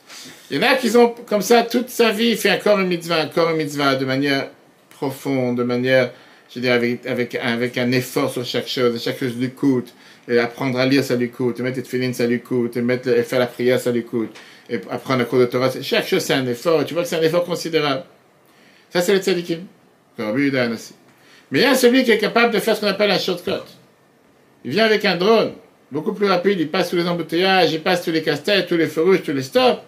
[0.52, 3.26] Il y en a qui ont, comme ça, toute sa vie, fait encore une mitzvah,
[3.26, 4.50] encore une mitzvah, de manière
[4.90, 6.12] profonde, de manière,
[6.54, 9.94] je veux avec, avec, avec un effort sur chaque chose, chaque chose lui coûte
[10.28, 12.82] et apprendre à lire, ça lui coûte, et mettre les filines, ça lui coûte, et,
[12.82, 14.36] mettre, et faire la prière, ça lui coûte,
[14.70, 17.10] et apprendre le cours de Torah, chaque chose c'est un effort, et tu vois que
[17.10, 18.04] c'est un effort considérable.
[18.90, 19.62] Ça c'est le tzadikim,
[20.20, 20.94] aussi.
[21.52, 23.52] Mais il y a celui qui est capable de faire ce qu'on appelle un shortcut.
[24.66, 25.54] Il vient avec un drone,
[25.92, 28.88] beaucoup plus rapide, il passe tous les embouteillages, il passe tous les casse-têtes, tous les
[28.88, 29.82] feux rouges, tous les stops.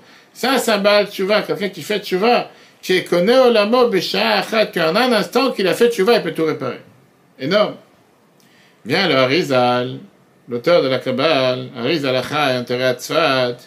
[0.43, 2.49] Un symbole, tu vois, quelqu'un qui fait vois,
[2.81, 6.79] qui connaît au lamo qu'en un instant qu'il a fait vois, il peut tout réparer.
[7.37, 7.75] Énorme.
[8.85, 9.99] Vient le Harizal,
[10.47, 13.57] l'auteur de la Kabbale, Ariz Alacha et intérêt à Tzfat,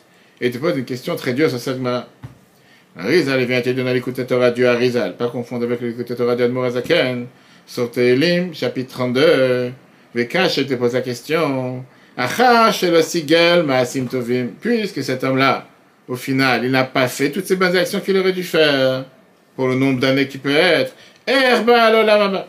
[0.40, 2.06] et te pose une question très dure sur cette Gemara.
[2.96, 6.42] Arizal, il vient te donner l'écoute Torah du Arizal, pas confondre avec l'écoute Torah du
[6.42, 7.26] Admorazaken,
[7.72, 9.72] sur Tehilim, chapitre 32,
[10.14, 11.82] Vekash, te pose la question,
[12.18, 15.66] Achash le Sigel Maasim Tovim, puisque cet homme-là,
[16.06, 19.06] au final, il n'a pas fait toutes ces bonnes actions qu'il aurait dû faire,
[19.56, 20.94] pour le nombre d'années qu'il peut être,
[21.26, 22.46] Erba Alolamaba.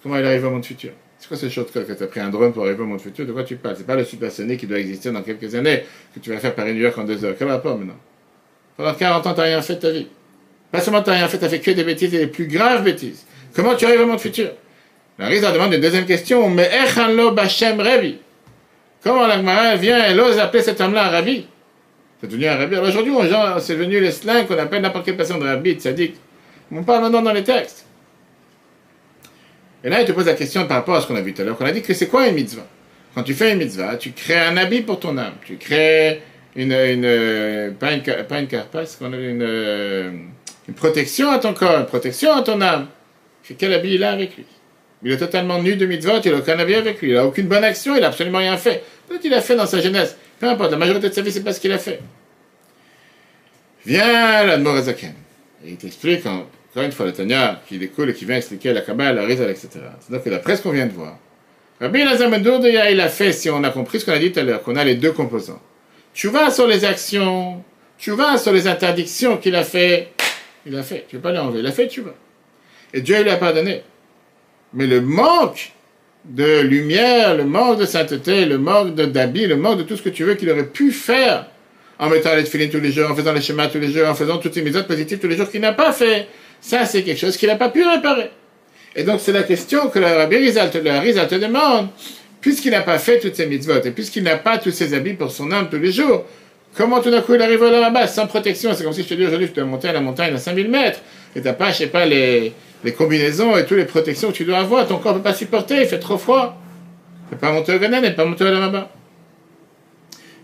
[0.00, 0.92] Comment il arrive au monde futur?
[1.18, 3.26] C'est quoi ce shortcut que tu as pris un drone pour arriver au monde futur
[3.26, 3.74] De quoi tu parles?
[3.76, 5.82] C'est pas le supersonique qui doit exister dans quelques années
[6.14, 7.34] que tu vas faire Paris-New York en deux heures.
[7.36, 7.98] Quel rapport maintenant?
[8.76, 10.06] Pendant 40 ans, tu rien fait de ta vie.
[10.70, 13.24] Pas seulement tu rien fait, tu fait que des bêtises et les plus graves bêtises.
[13.54, 14.50] Comment tu arrives au monde futur?
[15.18, 16.48] La Risa demande une deuxième question.
[16.50, 18.18] Mais Echanlo Bashem Rabbi
[19.04, 21.46] Comment la vient et ose appeler cet homme-là un rabbi?
[22.20, 22.74] C'est devenu un rabbi.
[22.74, 23.12] Alors aujourd'hui,
[23.60, 26.14] c'est devenu les slang qu'on appelle n'importe quelle personne de rabbi, dit.
[26.72, 27.84] On parle maintenant dans les textes.
[29.84, 31.42] Et là, il te pose la question par rapport à ce qu'on a vu tout
[31.42, 32.66] à l'heure, qu'on a dit que c'est quoi une mitzvah?
[33.14, 36.22] Quand tu fais une mitzvah, tu crées un habit pour ton âme, tu crées
[36.56, 40.26] une, une pas une, pas une carapace, une,
[40.66, 42.86] une protection à ton corps, une protection à ton âme.
[43.58, 44.44] Quel habit il a avec lui
[45.02, 47.46] Il est totalement nu de mitzvah, il n'a aucun habit avec lui, il n'a aucune
[47.46, 48.82] bonne action, il n'a absolument rien fait.
[49.06, 51.44] Peut-être qu'il a fait dans sa jeunesse, peu importe, la majorité de sa vie, c'est
[51.44, 52.00] pas ce qu'il a fait.
[53.86, 55.12] Vient l'Admor Azaken.
[55.64, 58.72] Et il t'explique, en- encore une fois, le Tanya, qui découle et qui vient expliquer
[58.72, 59.68] la Kabbalah, la Rizal, etc.
[60.00, 61.18] C'est-à-dire que d'après ce qu'on vient de voir,
[61.80, 64.40] Rabbi ben Doudaya, il a fait, si on a compris ce qu'on a dit tout
[64.40, 65.60] à l'heure, qu'on a les deux composants.
[66.14, 67.62] Tu vas sur les actions,
[67.98, 70.12] tu vas sur les interdictions qu'il a fait,
[70.64, 72.14] il a fait, tu ne veux pas les enlever, il a fait, tu vas.
[72.94, 73.82] Et Dieu lui a pardonné.
[74.72, 75.72] Mais le manque
[76.24, 80.08] de lumière, le manque de sainteté, le manque d'habits, le manque de tout ce que
[80.08, 81.46] tu veux qu'il aurait pu faire
[81.98, 84.14] en mettant les filines tous les jours, en faisant les schémas tous les jours, en
[84.14, 86.28] faisant toutes ces méthodes positives tous les jours qu'il n'a pas fait.
[86.60, 88.30] Ça, c'est quelque chose qu'il n'a pas pu réparer.
[88.96, 91.88] Et donc, c'est la question que le Rabbi Rizal te, demande,
[92.40, 95.30] puisqu'il n'a pas fait toutes ces mitzvot, et puisqu'il n'a pas tous ses habits pour
[95.30, 96.24] son âme tous les jours,
[96.76, 98.72] comment tout d'un coup il arrive là-bas sans protection?
[98.74, 100.68] C'est comme si je te dis aujourd'hui, tu dois monter à la montagne à 5000
[100.68, 101.00] mètres,
[101.34, 102.52] et t'as pas, je sais pas, les,
[102.84, 105.34] les combinaisons et toutes les protections que tu dois avoir, ton corps ne peut pas
[105.34, 106.60] supporter, il fait trop froid.
[107.28, 108.90] Tu ne pas monter au Ganen, et pas monter au là-bas.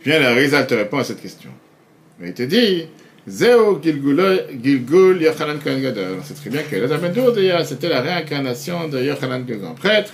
[0.05, 1.51] Viens, le Rizal te répond à cette question.
[2.19, 2.87] Mais il te dit,
[3.29, 6.17] Gilgulo- Gilgul Yochanan Kohen Gadol.
[6.21, 10.13] On sait très bien que ben Doudaya, c'était la réincarnation de Yochanan, le grand prêtre,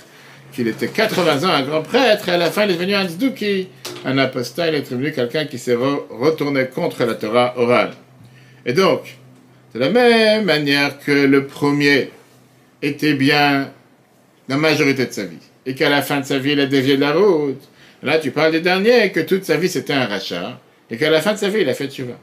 [0.51, 3.07] qu'il était 80 ans un grand prêtre, et à la fin il est devenu un
[3.07, 3.69] tzduki,
[4.05, 7.91] un apostat, il est devenu quelqu'un qui s'est re- retourné contre la Torah orale.
[8.65, 9.17] Et donc,
[9.73, 12.11] de la même manière que le premier
[12.81, 13.71] était bien
[14.49, 16.95] la majorité de sa vie, et qu'à la fin de sa vie il a dévié
[16.95, 17.61] de la route,
[18.03, 20.59] là tu parles des derniers, que toute sa vie c'était un rachat,
[20.89, 22.13] et qu'à la fin de sa vie il a fait tchouva.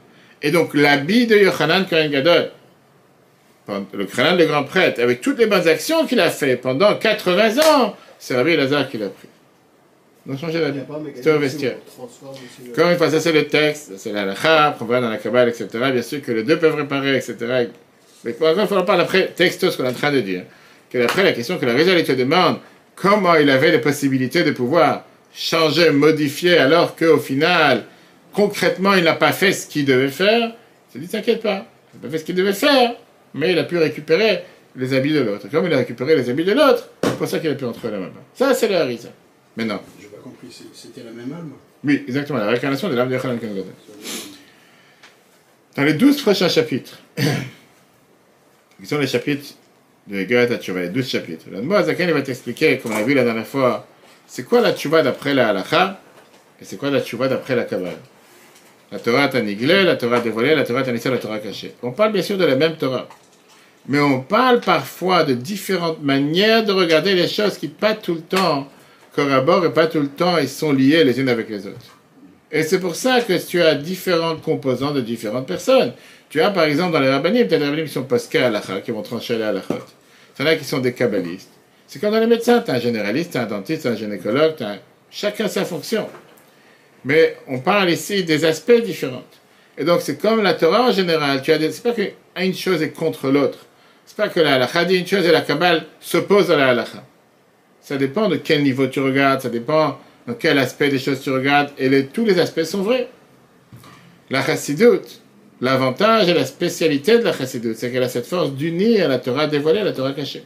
[0.41, 2.51] Et donc l'habit de Yochanan Kohen Gadol,
[3.93, 7.57] le crâne de grand prêtre, avec toutes les bonnes actions qu'il a fait pendant 80
[7.59, 9.27] ans, c'est Rabbi Lazare qui l'a pris.
[10.25, 11.11] Donc changer Il n'y d'habit.
[11.15, 11.75] C'était au vestiaire.
[11.75, 14.33] le- Encore une fois, ça c'est le texte, c'est la
[14.79, 15.67] voit dans la Kabbalah, etc.
[15.91, 17.35] Bien sûr que les deux peuvent réparer, etc.
[18.25, 20.43] Mais une fois, on parle après, texto, ce qu'on est en train de dire.
[20.89, 22.57] Que après, la question que la te demande,
[22.95, 27.85] comment il avait les possibilités de pouvoir changer, modifier, alors qu'au final,
[28.33, 31.97] concrètement, il n'a pas fait ce qu'il devait faire, il s'est dit, t'inquiète pas, il
[31.97, 32.95] n'a pas fait ce qu'il devait faire,
[33.33, 34.43] mais il a pu récupérer
[34.75, 35.47] les habits de l'autre.
[35.49, 37.91] Comme il a récupéré les habits de l'autre, c'est pour ça qu'il a pu entrer
[37.91, 38.09] là-bas.
[38.33, 39.11] Ça, c'est la Rizal.
[39.55, 41.51] Maintenant, J'ai pas compris, c'était la même âme
[41.85, 43.39] oui, exactement, la réincarnation de l'âme de Yochanan.
[45.75, 46.99] Dans les douze prochains chapitres,
[48.79, 49.53] qui sont les chapitres
[50.07, 53.23] de Gerat HaTshuva, les douze chapitres, le Zaken va t'expliquer, comme on a vu la
[53.23, 53.87] dernière fois,
[54.27, 55.99] c'est quoi la Tshuva d'après la Halacha,
[56.61, 57.93] et c'est quoi la Tshuva d'après la Kabbalah.
[58.91, 61.73] La Torah Taniglé, la Torah dévoilée, la Torah Tanissé, la Torah cachée.
[61.81, 63.07] On parle bien sûr de la même Torah,
[63.87, 68.21] mais on parle parfois de différentes manières de regarder les choses qui pas tout le
[68.21, 68.69] temps
[69.15, 71.97] corroborent et pas tout le temps ils sont liés les unes avec les autres.
[72.51, 75.93] Et c'est pour ça que tu as différentes composants de différentes personnes.
[76.29, 78.49] Tu as par exemple dans les rabbinim, tu as des rabbinim qui sont posqués à
[78.49, 79.75] l'achar, qui vont trancher les halachot.
[80.35, 81.49] Tu en as qui sont des kabbalistes.
[81.87, 83.95] C'est comme dans les médecins, tu as un généraliste, tu as un dentiste, as un
[83.95, 84.79] gynécologue, t'as un-
[85.11, 86.07] chacun sa fonction.
[87.05, 89.23] Mais on parle ici des aspects différents.
[89.77, 92.89] Et donc c'est comme la Torah en général, tu as c'est pas qu'une chose est
[92.89, 93.59] contre l'autre.
[94.05, 97.03] C'est pas que la halakha dit une chose et la kabbale s'oppose à la halakha.
[97.81, 101.29] Ça dépend de quel niveau tu regardes, ça dépend dans quel aspect des choses tu
[101.29, 103.07] regardes, et tous les aspects sont vrais.
[104.31, 105.21] La chassidoute,
[105.61, 109.47] l'avantage et la spécialité de la chassidoute, c'est qu'elle a cette force d'unir la Torah
[109.47, 110.43] dévoilée à la Torah cachée.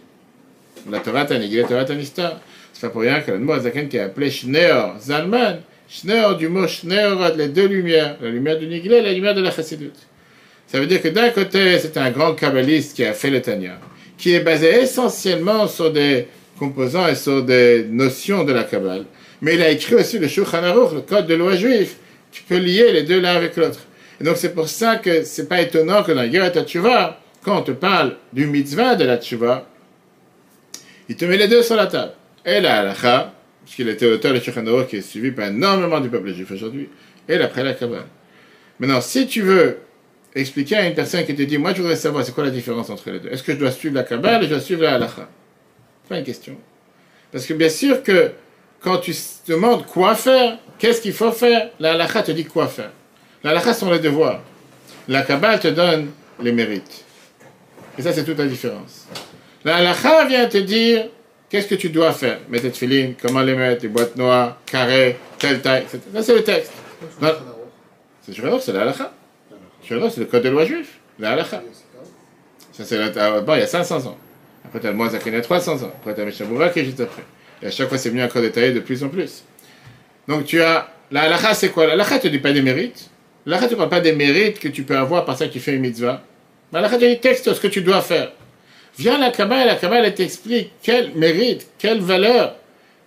[0.89, 2.39] La Torah Tanigil, la Torah Tanistar.
[2.73, 6.47] C'est pas pour rien que le mot Azaken qui est appelé Shneor Zalman, Shneor du
[6.47, 9.97] mot Shneor, les deux lumières, la lumière du Nigilé et la lumière de la chassidoute.
[10.67, 13.79] Ça veut dire que d'un côté, c'est un grand kabbaliste qui a fait le Tanya,
[14.17, 16.27] qui est basé essentiellement sur des
[16.59, 19.05] composants et sur des notions de la Kabbale.
[19.41, 21.95] Mais il a écrit aussi le Shulchan Aruch, le code de loi juif,
[22.31, 23.79] qui peut lier les deux l'un avec l'autre.
[24.19, 27.61] Et donc c'est pour ça que c'est pas étonnant que dans Gerat HaTshuva, quand on
[27.61, 29.65] te parle du mitzvah de la Tshuva,
[31.07, 32.11] il te met les deux sur la table.
[32.45, 36.33] Et la halakha, puisqu'il était auteur du Shulchan qui est suivi par énormément du peuple
[36.33, 36.89] juif aujourd'hui,
[37.27, 38.05] et après la Kabbale.
[38.79, 39.77] Maintenant, si tu veux
[40.35, 42.89] expliquer à une personne qui te dit, moi je voudrais savoir c'est quoi la différence
[42.89, 43.29] entre les deux?
[43.29, 45.27] Est-ce que je dois suivre la Kabbale ou je dois suivre la halakha?
[46.07, 46.57] Pas une question.
[47.31, 48.31] Parce que bien sûr que
[48.81, 52.67] quand tu s- demandes quoi faire, qu'est-ce qu'il faut faire, la halakha te dit quoi
[52.67, 52.91] faire.
[53.43, 54.41] La halakha sont les devoirs.
[55.07, 57.03] La Kabbale te donne les mérites.
[57.97, 59.07] Et ça, c'est toute la différence.
[59.63, 61.07] La halakha vient te dire
[61.49, 62.39] qu'est-ce que tu dois faire?
[62.49, 65.99] Mettre tes tefilines, comment les mettre, les boîtes noires, carrées, telle taille, etc.
[66.13, 66.71] Ça, c'est le texte.
[67.21, 67.29] Non.
[68.21, 69.11] C'est Shulchan c'est la halakha.
[69.83, 70.99] Shulchan c'est le code de loi juif.
[71.17, 71.61] La halakha.
[72.73, 74.17] Ça, c'est la- bon, il y a 500 ans.
[74.65, 75.91] Après, tu as le Moazaken, il y a 300 ans.
[75.99, 77.23] Après, tu as Meshabura qui est juste après.
[77.61, 79.43] Et à chaque fois, c'est venu encore détaillé de plus en plus.
[80.27, 80.87] Donc, tu as.
[81.11, 81.87] La halakha, c'est quoi?
[81.87, 83.09] La halakha ne te dit pas des mérites.
[83.45, 85.59] La halakha ne parle pas des mérites que tu peux avoir par ça que tu
[85.59, 86.23] fais une mitzvah.
[86.71, 88.31] La halakha te dit texte ce que tu dois faire.
[88.97, 92.55] Viens la Kabbalah, la Kabbalah elle t'explique quel mérite, quelle valeur,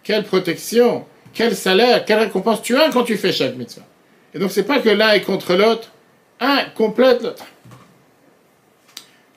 [0.02, 3.84] quelle protection, quel salaire, quelle récompense tu as quand tu fais chaque mitzvah.
[4.34, 5.92] Et donc, c'est pas que l'un est contre l'autre
[6.40, 7.44] Un complète l'autre.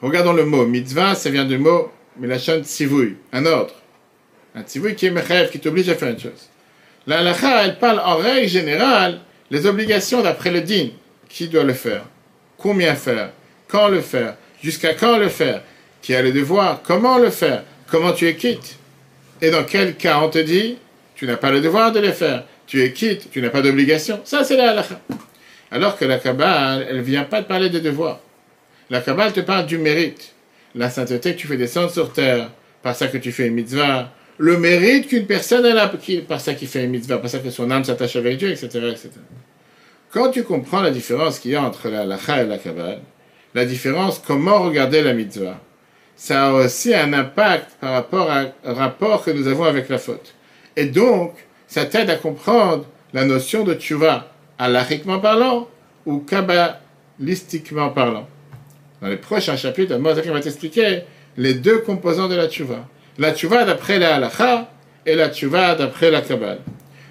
[0.02, 0.66] Regardons le mot.
[0.66, 3.74] Mitzvah, ça vient du mot Milachon Tzivui, un ordre.
[4.56, 6.50] Un Tzivui qui est Mechaev, qui t'oblige à faire une chose.
[7.08, 9.20] La halakha, elle parle en règle générale
[9.52, 10.90] les obligations d'après le din.
[11.30, 12.04] Qui doit le faire?
[12.58, 13.32] Combien faire?
[13.68, 14.36] Quand le faire?
[14.64, 15.62] Jusqu'à quand le faire?
[16.02, 16.82] Qui a le devoir?
[16.84, 17.64] Comment le faire?
[17.88, 18.78] Comment tu es quitte?
[19.42, 20.78] Et dans quel cas on te dit
[21.16, 22.46] Tu n'as pas le devoir de le faire?
[22.68, 24.22] Tu es quitte, tu n'as pas d'obligation.
[24.24, 25.00] Ça, c'est la halakha.
[25.72, 28.20] Alors que la Kabbale, elle ne vient pas te parler des devoirs.
[28.90, 30.34] La Kabbale te parle du mérite.
[30.74, 32.50] La sainteté que tu fais descendre sur terre,
[32.82, 34.12] par ça que tu fais une mitzvah.
[34.38, 35.92] Le mérite qu'une personne a,
[36.28, 38.68] par ça qu'il fait une mitzvah, par ça que son âme s'attache avec Dieu, etc.,
[38.92, 39.10] etc.
[40.12, 43.00] Quand tu comprends la différence qu'il y a entre la lacha et la Kabbale,
[43.54, 45.60] la différence, comment regarder la mitzvah,
[46.16, 48.30] ça a aussi un impact par rapport
[48.66, 50.36] au rapport que nous avons avec la faute.
[50.76, 51.34] Et donc,
[51.68, 55.70] ça t'aide à comprendre la notion de tchouva, alachiquement parlant
[56.06, 58.28] ou kabbalistiquement parlant.
[59.02, 61.02] Dans les prochains chapitres, Moshe va t'expliquer
[61.38, 62.88] les deux composants de la tchouva.
[63.18, 64.70] La tchouva d'après la halacha
[65.06, 66.60] et la tchouva d'après la kabbale.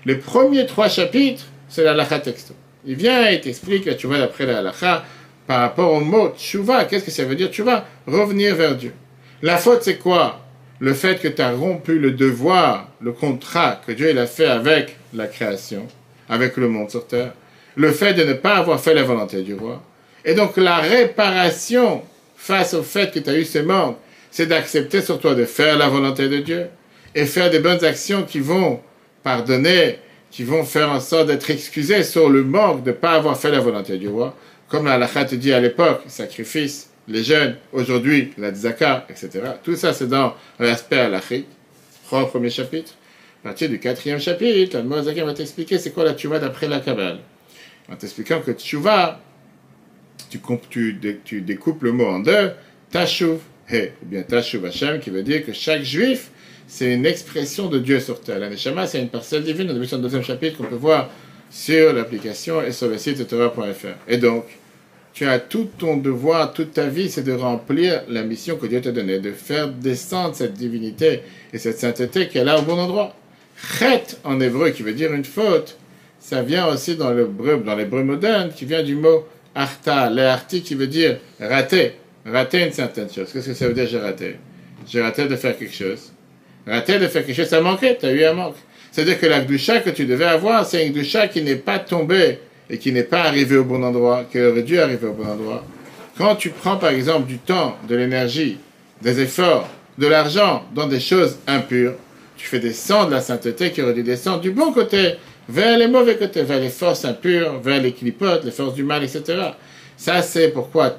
[0.04, 2.54] Les premiers trois chapitres, c'est la halacha texto.
[2.84, 5.04] Il vient et t'explique la tchouva d'après la halacha
[5.46, 6.84] par rapport au mot tchouva.
[6.84, 8.92] Qu'est-ce que ça veut dire tchouva Revenir vers Dieu.
[9.40, 10.40] La faute, c'est quoi?
[10.78, 14.46] Le fait que tu as rompu le devoir, le contrat que Dieu il a fait
[14.46, 15.86] avec la création,
[16.28, 17.32] avec le monde sur terre.
[17.76, 19.82] Le fait de ne pas avoir fait la volonté du roi.
[20.24, 22.02] Et donc la réparation
[22.36, 23.96] face au fait que tu as eu ce manque,
[24.34, 26.66] c'est d'accepter sur toi de faire la volonté de Dieu
[27.14, 28.80] et faire des bonnes actions qui vont
[29.22, 30.00] pardonner,
[30.32, 33.52] qui vont faire en sorte d'être excusé sur le manque de ne pas avoir fait
[33.52, 34.36] la volonté du roi.
[34.66, 39.30] Comme la te dit à l'époque, sacrifice, les jeunes, aujourd'hui, la tzaka, etc.
[39.62, 41.46] Tout ça, c'est dans l'aspect halachique,
[42.08, 42.94] premier chapitre.
[43.44, 46.80] À partir du quatrième chapitre, le Mozaka va t'expliquer c'est quoi la tchouva d'après la
[46.80, 47.20] Kabbale.
[47.88, 49.20] En t'expliquant que tchouva,
[50.28, 50.40] tu,
[51.24, 52.50] tu, découpes le mot en deux,
[52.90, 53.38] tashuv
[53.70, 56.30] he, ou bien tashuv Hashem, qui veut dire que chaque juif,
[56.66, 58.38] c'est une expression de Dieu sur terre.
[58.38, 61.10] La Neshama, c'est une parcelle divine, on a vu le deuxième chapitre qu'on peut voir
[61.50, 63.86] sur l'application et sur le site Torah.fr.
[64.08, 64.44] Et donc,
[65.12, 68.80] tu as tout ton devoir, toute ta vie, c'est de remplir la mission que Dieu
[68.80, 71.20] t'a donnée, de faire descendre cette divinité
[71.52, 73.14] et cette sainteté est là au bon endroit.
[73.78, 75.76] Chet en hébreu, qui veut dire une faute,
[76.18, 79.24] ça vient aussi dans l'hébreu, dans l'hébreu moderne, qui vient du mot
[79.54, 81.92] arta, l'arti qui veut dire rater,
[82.26, 83.28] rater une certaine chose.
[83.32, 84.36] Qu'est-ce que ça veut dire j'ai raté?
[84.86, 86.12] J'ai raté de faire quelque chose.
[86.66, 88.56] Rater de faire quelque chose, ça manquait, tu as eu un manque.
[88.90, 92.38] C'est-à-dire que la gdusha que tu devais avoir, c'est une gdusha qui n'est pas tombée
[92.70, 95.64] et qui n'est pas arrivée au bon endroit, qui aurait dû arriver au bon endroit.
[96.16, 98.58] Quand tu prends par exemple du temps, de l'énergie,
[99.02, 101.94] des efforts, de l'argent dans des choses impures,
[102.36, 105.14] tu fais descendre la sainteté qui aurait dû descendre du bon côté
[105.48, 109.04] vers les mauvais côtés, vers les forces impures, vers les clipotes, les forces du mal,
[109.04, 109.22] etc.
[109.96, 110.90] Ça, c'est pourquoi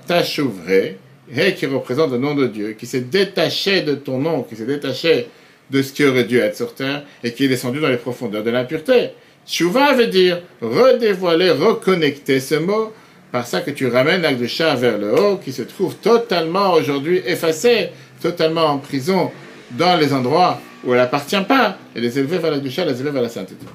[1.28, 4.66] Tachouvré, qui représente le nom de Dieu, qui s'est détaché de ton nom, qui s'est
[4.66, 5.28] détaché
[5.70, 8.44] de ce qui aurait dû être sur terre et qui est descendu dans les profondeurs
[8.44, 9.10] de l'impureté.
[9.48, 12.94] Tchouva veut dire redévoiler, reconnecter ce mot,
[13.32, 17.90] par ça que tu ramènes chat vers le haut, qui se trouve totalement aujourd'hui effacé,
[18.22, 19.32] totalement en prison
[19.72, 23.24] dans les endroits où elle n'appartient pas, et les élever vers chat, les élever vers
[23.24, 23.66] la sainteté.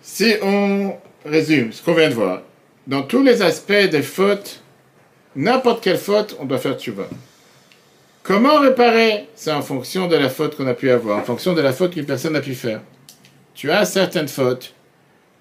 [0.00, 2.42] Si on résume ce qu'on vient de voir,
[2.86, 4.62] dans tous les aspects des fautes,
[5.36, 7.08] n'importe quelle faute, on doit faire tchouva.
[8.22, 9.28] Comment réparer?
[9.36, 11.92] C'est en fonction de la faute qu'on a pu avoir, en fonction de la faute
[11.92, 12.80] qu'une personne a pu faire.
[13.54, 14.74] Tu as certaines fautes.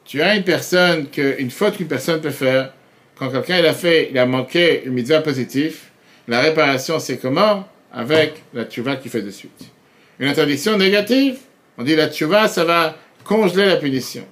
[0.03, 2.71] Tu as une personne que, une faute qu'une personne peut faire.
[3.15, 5.79] Quand quelqu'un il a fait, il a manqué une mitzvah positive,
[6.27, 7.67] la réparation c'est comment?
[7.91, 9.71] Avec la tchouva qui fait de suite.
[10.19, 11.37] Une interdiction négative,
[11.77, 14.25] on dit la tchouva, ça va congeler la punition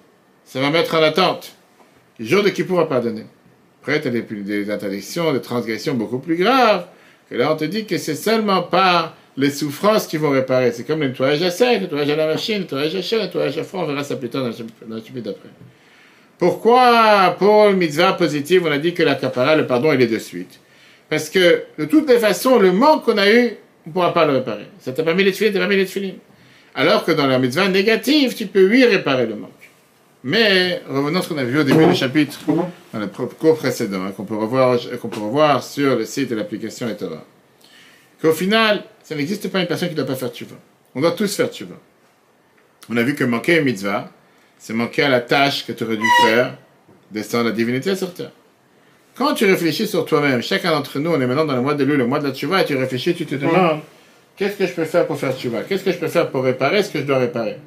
[0.53, 1.51] ça va mettre en attente.
[2.19, 3.25] Le jour de Kippour va pardonner.
[3.83, 6.85] Après, tu as des, interdictions, des transgressions beaucoup plus graves.
[7.29, 10.71] Que là, on te dit que c'est seulement par les souffrances qui vont réparer.
[10.71, 13.17] C'est comme le nettoyage à sec, le nettoyage à la machine, le nettoyage à chaud,
[13.17, 13.81] le nettoyage à froid.
[13.81, 15.49] On verra ça plus tard dans le chapitre d'après.
[16.37, 20.07] Pourquoi, pour le mitzvah positive, on a dit que la kapara, le pardon, il est
[20.07, 20.61] de suite?
[21.09, 24.25] Parce que, de toutes les façons, le manque qu'on a eu, on ne pourra pas
[24.25, 24.67] le réparer.
[24.79, 26.15] Ça t'a pas mis les tu t'as pas mis les
[26.73, 29.51] Alors que dans la mitzvah négative, tu peux, oui, réparer le manque.
[30.23, 32.39] Mais revenons à ce qu'on a vu au début du chapitre,
[32.93, 36.35] dans le cours précédent, hein, qu'on peut, revoir, qu'on peut revoir sur le site de
[36.35, 37.25] l'application Etora.
[38.21, 40.55] Qu'au final, ça n'existe pas une personne qui ne doit pas faire tchouva.
[40.95, 41.75] On doit tous faire tchouva.
[42.89, 44.09] On a vu que manquer une mitzvah,
[44.57, 46.57] c'est manquer à la tâche que tu aurais dû faire,
[47.11, 48.31] descendre la divinité sur terre.
[49.15, 51.83] Quand tu réfléchis sur toi-même, chacun d'entre nous, on est maintenant dans le mois de
[51.83, 53.81] l'eau, le mois de la tchouva, et tu réfléchis, tu te demandes,
[54.37, 55.63] qu'est-ce que je peux faire pour faire tchouva?
[55.63, 56.81] Qu'est-ce que je peux faire pour réparer?
[56.81, 57.57] Ce que je dois réparer?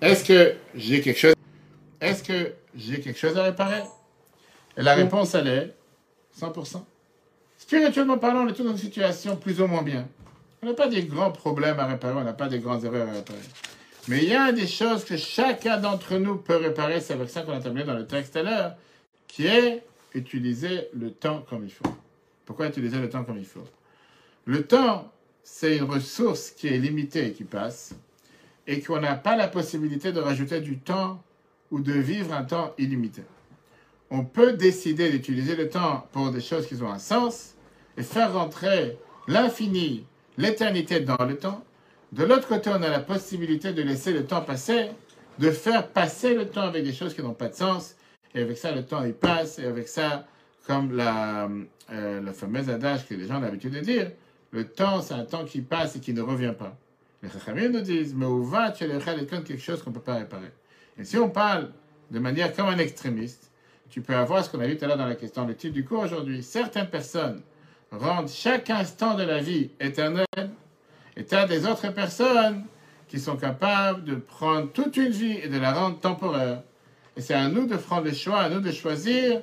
[0.00, 1.34] Est-ce que j'ai quelque chose
[2.02, 3.82] est-ce que j'ai quelque chose à réparer?
[4.76, 5.74] Et la réponse, elle est
[6.38, 6.82] 100%.
[7.56, 10.08] Spirituellement parlant, on est tous dans une situation plus ou moins bien.
[10.62, 13.12] On n'a pas des grands problèmes à réparer, on n'a pas des grandes erreurs à
[13.12, 13.38] réparer.
[14.08, 17.42] Mais il y a des choses que chacun d'entre nous peut réparer, c'est avec ça
[17.42, 18.74] qu'on a terminé dans le texte à l'heure,
[19.28, 19.84] qui est
[20.14, 21.84] utiliser le temps comme il faut.
[22.44, 23.64] Pourquoi utiliser le temps comme il faut?
[24.44, 25.12] Le temps,
[25.44, 27.94] c'est une ressource qui est limitée et qui passe,
[28.66, 31.22] et qu'on n'a pas la possibilité de rajouter du temps
[31.72, 33.22] ou de vivre un temps illimité.
[34.10, 37.54] On peut décider d'utiliser le temps pour des choses qui ont un sens
[37.96, 40.04] et faire rentrer l'infini,
[40.36, 41.64] l'éternité dans le temps.
[42.12, 44.90] De l'autre côté, on a la possibilité de laisser le temps passer,
[45.38, 47.96] de faire passer le temps avec des choses qui n'ont pas de sens.
[48.34, 49.58] Et avec ça, le temps, il passe.
[49.58, 50.26] Et avec ça,
[50.66, 51.48] comme la,
[51.90, 54.10] euh, le fameux adage que les gens ont l'habitude de dire,
[54.50, 56.76] le temps, c'est un temps qui passe et qui ne revient pas.
[57.22, 60.52] Les Chachamim nous disent, mais où va tu quelque chose qu'on ne peut pas réparer?
[61.02, 61.72] Et si on parle
[62.12, 63.50] de manière comme un extrémiste,
[63.90, 65.74] tu peux avoir ce qu'on a vu tout à l'heure dans la question, le titre
[65.74, 66.44] du cours aujourd'hui.
[66.44, 67.42] Certaines personnes
[67.90, 70.24] rendent chaque instant de la vie éternel,
[71.16, 72.62] et tu as des autres personnes
[73.08, 76.62] qui sont capables de prendre toute une vie et de la rendre temporaire.
[77.16, 79.42] Et c'est à nous de prendre le choix, à nous de choisir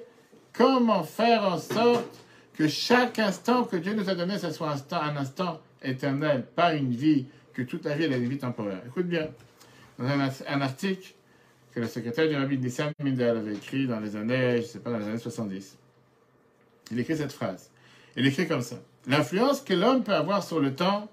[0.54, 2.22] comment faire en sorte
[2.54, 6.92] que chaque instant que Dieu nous a donné, ce soit un instant éternel, pas une
[6.92, 8.82] vie, que toute la vie est une vie temporaire.
[8.88, 9.28] Écoute bien,
[9.98, 11.16] dans un article
[11.74, 14.92] que le secrétaire du rabbi Nissan Mindel avait écrit dans les années, je sais pas,
[14.92, 15.78] dans les années 70.
[16.92, 17.70] Il écrit cette phrase.
[18.16, 18.78] Il écrit comme ça.
[19.08, 21.10] L'influence que l'homme peut avoir sur le temps,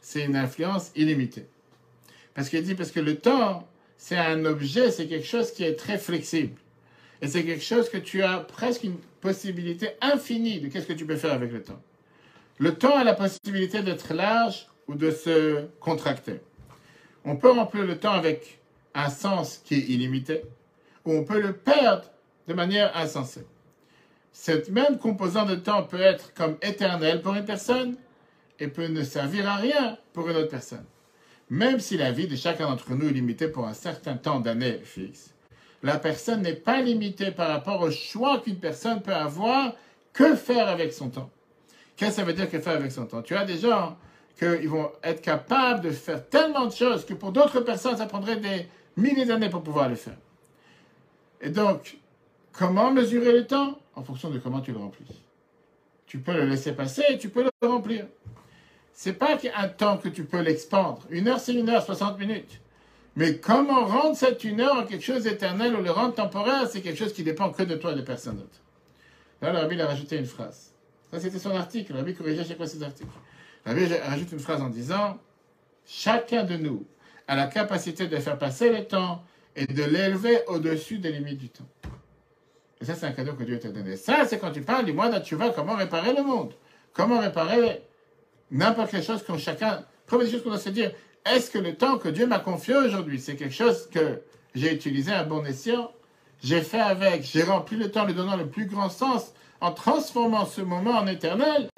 [0.00, 1.46] c'est une influence illimitée.
[2.34, 5.76] Parce qu'il dit, parce que le temps, c'est un objet, c'est quelque chose qui est
[5.76, 6.58] très flexible.
[7.22, 11.06] Et c'est quelque chose que tu as presque une possibilité infinie de qu'est-ce que tu
[11.06, 11.80] peux faire avec le temps.
[12.58, 16.40] Le temps a la possibilité d'être large ou de se contracter.
[17.24, 18.58] On peut remplir le temps avec
[18.94, 20.42] un sens qui est illimité,
[21.04, 22.04] ou on peut le perdre
[22.48, 23.46] de manière insensée.
[24.32, 27.96] Cette même composante de temps peut être comme éternelle pour une personne
[28.58, 30.84] et peut ne servir à rien pour une autre personne.
[31.50, 34.80] Même si la vie de chacun d'entre nous est limitée pour un certain temps d'années
[34.82, 35.34] fixe,
[35.82, 39.74] la personne n'est pas limitée par rapport au choix qu'une personne peut avoir
[40.12, 41.30] que faire avec son temps.
[41.96, 43.22] Qu'est-ce que ça veut dire que faire avec son temps?
[43.22, 43.96] Tu as des gens
[44.38, 48.36] qu'ils vont être capables de faire tellement de choses que pour d'autres personnes, ça prendrait
[48.36, 48.66] des
[48.96, 50.16] milliers d'années pour pouvoir le faire.
[51.40, 51.98] Et donc,
[52.52, 55.22] comment mesurer le temps En fonction de comment tu le remplis.
[56.06, 58.06] Tu peux le laisser passer et tu peux le remplir.
[58.92, 61.02] C'est pas un temps que tu peux l'expandre.
[61.10, 62.60] Une heure, c'est une heure, 60 minutes.
[63.16, 66.80] Mais comment rendre cette une heure en quelque chose d'éternel ou le rendre temporaire, c'est
[66.80, 68.60] quelque chose qui dépend que de toi et de personne d'autre.
[69.40, 70.72] Là, le rabbi a rajouté une phrase.
[71.10, 71.92] Ça, c'était son article.
[71.92, 73.10] Le rabbi corrigeait chaque fois ses articles.
[73.66, 75.18] Le rabbi rajoute une phrase en disant
[75.86, 76.86] Chacun de nous
[77.28, 79.22] a la capacité de faire passer le temps
[79.56, 81.68] et de l'élever au-dessus des limites du temps.
[82.80, 83.96] Et ça, c'est un cadeau que Dieu t'a donné.
[83.96, 86.52] Ça, c'est quand tu parles du mois vas comment réparer le monde.
[86.92, 87.82] Comment réparer
[88.50, 89.84] n'importe quelle chose que chacun.
[90.06, 90.92] Première chose qu'on doit se dire,
[91.24, 94.20] est-ce que le temps que Dieu m'a confié aujourd'hui, c'est quelque chose que
[94.54, 95.90] j'ai utilisé à bon escient?
[96.42, 100.44] J'ai fait avec, j'ai rempli le temps, lui donnant le plus grand sens en transformant
[100.44, 101.70] ce moment en éternel?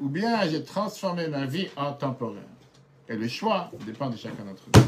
[0.00, 2.42] Ou bien j'ai transformé ma vie en temporaire?
[3.08, 4.82] Et le choix dépend de chacun d'entre nous.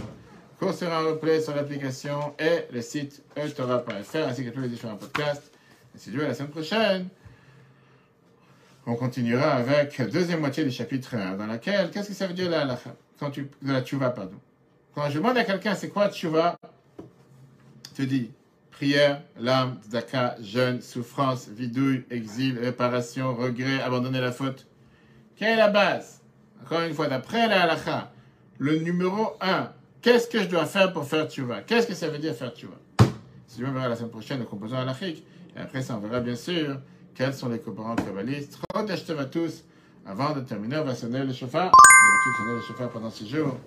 [0.58, 5.50] Cours sera replay sur l'application et le site etora.fr ainsi que tous les différents podcasts.
[5.94, 7.08] Et si Dieu, la semaine prochaine,
[8.86, 12.34] on continuera avec la deuxième moitié du chapitre 1, dans laquelle, qu'est-ce que ça veut
[12.34, 12.78] dire la
[13.18, 14.36] quand tu, de la tchouva, pardon?
[14.94, 16.58] Quand je demande à quelqu'un c'est quoi tchouva,
[17.94, 18.30] tu dis
[18.70, 24.66] prière, larmes, zaka, jeûne, souffrance, vidouille, exil, réparation, regret, abandonner la faute.
[25.36, 26.19] Quelle est la base?
[26.62, 28.12] Encore une fois, d'après la halakha,
[28.58, 31.62] le numéro 1, qu'est-ce que je dois faire pour faire tchouva?
[31.62, 32.76] Qu'est-ce que ça veut dire faire tchouva?
[33.46, 35.24] Si Dieu verra la semaine prochaine le composant halachique,
[35.56, 36.78] et après ça, on verra bien sûr
[37.14, 38.58] quels sont les composants kabbalistes.
[38.74, 39.64] Chodesh à tous.
[40.06, 41.72] Avant de terminer, on va sonner le chauffard.
[41.72, 43.58] On va sonner le chauffard pendant six jours.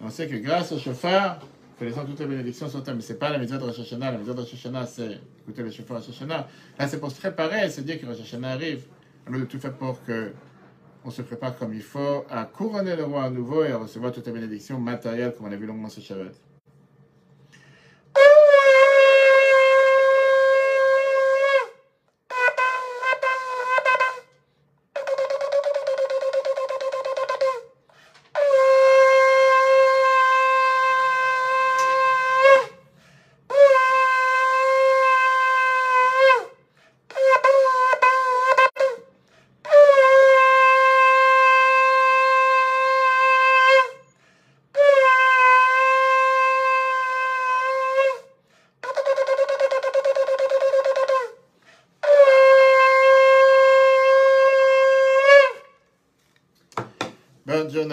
[0.00, 1.38] On sait que grâce au chauffard,
[1.78, 4.12] connaissant toutes les bénédictions sont mais c'est pas la méthode de Rosh Hashanah.
[4.12, 6.48] La méthode de Rosh Hashanah, c'est écouter le chauffard Rosh Hashanah.
[6.78, 8.86] Là, c'est pour se préparer et se dire que Rosh Hashanah arrive.
[9.28, 10.32] On de tout faire pour que
[11.06, 14.12] on se prépare comme il faut à couronner le roi à nouveau et à recevoir
[14.12, 16.45] toutes les bénédictions matérielles comme on a vu longuement ce Shabbat.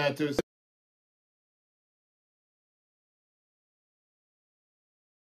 [0.04, 0.43] Journée à tous.